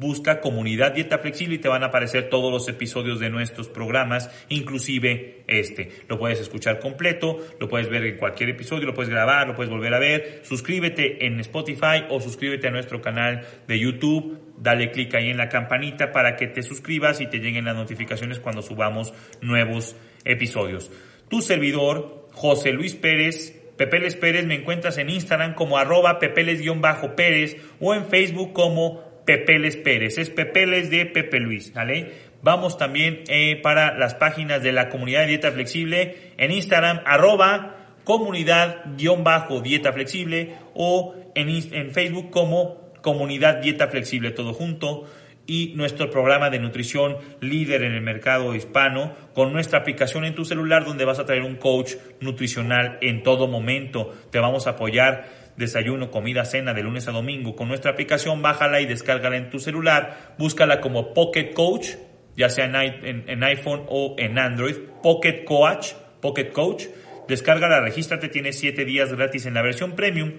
busca 0.00 0.40
comunidad 0.40 0.94
dieta 0.94 1.18
flexible 1.18 1.56
y 1.56 1.58
te 1.58 1.68
van 1.68 1.82
a 1.82 1.86
aparecer 1.86 2.30
todos 2.30 2.50
los 2.50 2.66
episodios 2.68 3.20
de 3.20 3.28
nuestros 3.28 3.68
programas, 3.68 4.30
inclusive 4.48 5.42
este. 5.46 5.90
Lo 6.08 6.18
puedes 6.18 6.40
escuchar 6.40 6.80
completo, 6.80 7.36
lo 7.60 7.68
puedes 7.68 7.90
ver 7.90 8.06
en 8.06 8.16
cualquier 8.16 8.48
episodio, 8.48 8.86
lo 8.86 8.94
puedes 8.94 9.10
grabar, 9.10 9.46
lo 9.46 9.54
puedes 9.54 9.70
volver 9.70 9.92
a 9.92 9.98
ver. 9.98 10.40
Suscríbete 10.42 11.26
en 11.26 11.38
Spotify 11.40 12.06
o 12.08 12.18
suscríbete 12.18 12.68
a 12.68 12.70
nuestro 12.70 13.02
canal 13.02 13.46
de 13.68 13.78
YouTube. 13.78 14.38
Dale 14.56 14.90
clic 14.90 15.14
ahí 15.14 15.28
en 15.28 15.36
la 15.36 15.50
campanita 15.50 16.12
para 16.12 16.34
que 16.34 16.46
te 16.46 16.62
suscribas 16.62 17.20
y 17.20 17.26
te 17.26 17.38
lleguen 17.38 17.66
las 17.66 17.76
notificaciones 17.76 18.40
cuando 18.40 18.62
subamos 18.62 19.12
nuevos 19.42 19.96
episodios. 20.24 20.90
Tu 21.28 21.42
servidor, 21.42 22.26
José 22.32 22.72
Luis 22.72 22.94
Pérez, 22.94 23.54
Pepeles 23.76 24.16
Pérez, 24.16 24.46
me 24.46 24.54
encuentras 24.54 24.96
en 24.98 25.10
Instagram 25.10 25.54
como 25.54 25.76
arroba 25.78 26.18
pepeles-pérez 26.18 27.56
o 27.80 27.94
en 27.94 28.06
Facebook 28.06 28.52
como 28.52 29.09
Pepeles 29.30 29.76
Pérez, 29.76 30.18
es 30.18 30.28
Pepeles 30.28 30.90
de 30.90 31.06
Pepe 31.06 31.38
Luis, 31.38 31.72
¿vale? 31.72 32.10
Vamos 32.42 32.76
también 32.76 33.22
eh, 33.28 33.60
para 33.62 33.96
las 33.96 34.16
páginas 34.16 34.60
de 34.60 34.72
la 34.72 34.88
comunidad 34.88 35.20
de 35.20 35.28
dieta 35.28 35.52
flexible 35.52 36.32
en 36.36 36.50
Instagram, 36.50 37.00
arroba 37.04 37.76
comunidad-dieta 38.02 39.92
flexible 39.92 40.56
o 40.74 41.14
en, 41.36 41.48
en 41.48 41.92
Facebook 41.92 42.30
como 42.30 42.90
comunidad 43.02 43.58
dieta 43.58 43.86
flexible, 43.86 44.32
todo 44.32 44.52
junto 44.52 45.06
y 45.46 45.74
nuestro 45.76 46.10
programa 46.10 46.50
de 46.50 46.58
nutrición 46.58 47.16
líder 47.40 47.84
en 47.84 47.92
el 47.92 48.02
mercado 48.02 48.52
hispano 48.56 49.14
con 49.32 49.52
nuestra 49.52 49.78
aplicación 49.78 50.24
en 50.24 50.34
tu 50.34 50.44
celular 50.44 50.84
donde 50.84 51.04
vas 51.04 51.20
a 51.20 51.24
traer 51.24 51.42
un 51.42 51.54
coach 51.54 51.94
nutricional 52.20 52.98
en 53.00 53.22
todo 53.22 53.46
momento. 53.46 54.12
Te 54.30 54.40
vamos 54.40 54.66
a 54.66 54.70
apoyar 54.70 55.39
desayuno, 55.56 56.10
comida, 56.10 56.44
cena 56.44 56.74
de 56.74 56.82
lunes 56.82 57.08
a 57.08 57.12
domingo. 57.12 57.56
Con 57.56 57.68
nuestra 57.68 57.92
aplicación, 57.92 58.42
bájala 58.42 58.80
y 58.80 58.86
descárgala 58.86 59.36
en 59.36 59.50
tu 59.50 59.58
celular. 59.58 60.34
Búscala 60.38 60.80
como 60.80 61.12
Pocket 61.14 61.52
Coach, 61.52 61.90
ya 62.36 62.48
sea 62.48 62.64
en, 62.64 63.44
iPhone 63.44 63.82
o 63.88 64.14
en 64.18 64.38
Android. 64.38 64.76
Pocket 65.02 65.44
Coach, 65.44 65.92
Pocket 66.20 66.52
Coach. 66.52 66.84
Descárgala, 67.28 67.80
regístrate, 67.80 68.28
tienes 68.28 68.58
7 68.58 68.84
días 68.84 69.12
gratis 69.12 69.46
en 69.46 69.54
la 69.54 69.62
versión 69.62 69.92
premium. 69.92 70.32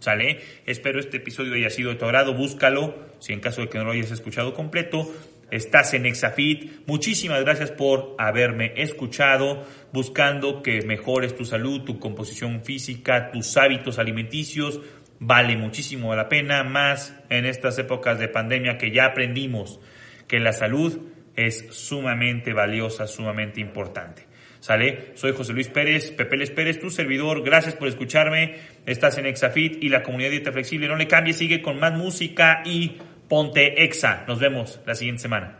¿Sale? 0.00 0.40
Espero 0.66 0.98
este 0.98 1.18
episodio 1.18 1.54
haya 1.54 1.70
sido 1.70 1.90
de 1.90 1.96
tu 1.96 2.04
agrado. 2.04 2.34
Búscalo. 2.34 2.96
Si 3.20 3.32
en 3.32 3.40
caso 3.40 3.60
de 3.60 3.68
que 3.68 3.78
no 3.78 3.84
lo 3.84 3.92
hayas 3.92 4.10
escuchado 4.10 4.54
completo, 4.54 5.08
Estás 5.50 5.94
en 5.94 6.06
Exafit. 6.06 6.86
Muchísimas 6.86 7.40
gracias 7.42 7.72
por 7.72 8.14
haberme 8.18 8.72
escuchado, 8.76 9.66
buscando 9.92 10.62
que 10.62 10.82
mejores 10.82 11.34
tu 11.34 11.44
salud, 11.44 11.82
tu 11.82 11.98
composición 11.98 12.62
física, 12.62 13.32
tus 13.32 13.56
hábitos 13.56 13.98
alimenticios. 13.98 14.80
Vale 15.18 15.56
muchísimo 15.56 16.14
la 16.14 16.28
pena, 16.28 16.62
más 16.62 17.16
en 17.30 17.46
estas 17.46 17.76
épocas 17.78 18.18
de 18.20 18.28
pandemia 18.28 18.78
que 18.78 18.92
ya 18.92 19.06
aprendimos 19.06 19.80
que 20.28 20.38
la 20.38 20.52
salud 20.52 21.00
es 21.34 21.66
sumamente 21.70 22.52
valiosa, 22.52 23.08
sumamente 23.08 23.60
importante. 23.60 24.29
¿Sale? 24.60 25.12
Soy 25.14 25.32
José 25.32 25.52
Luis 25.52 25.68
Pérez, 25.68 26.10
Pepe 26.10 26.36
Les 26.36 26.50
Pérez, 26.50 26.78
tu 26.78 26.90
servidor. 26.90 27.42
Gracias 27.42 27.74
por 27.74 27.88
escucharme. 27.88 28.56
Estás 28.86 29.16
en 29.18 29.26
Exafit 29.26 29.82
y 29.82 29.88
la 29.88 30.02
comunidad 30.02 30.30
Dieta 30.30 30.52
Flexible. 30.52 30.86
No 30.86 30.96
le 30.96 31.08
cambies, 31.08 31.36
sigue 31.36 31.62
con 31.62 31.80
más 31.80 31.94
música 31.94 32.62
y 32.64 32.98
ponte 33.28 33.84
Exa. 33.84 34.24
Nos 34.28 34.38
vemos 34.38 34.80
la 34.86 34.94
siguiente 34.94 35.22
semana. 35.22 35.59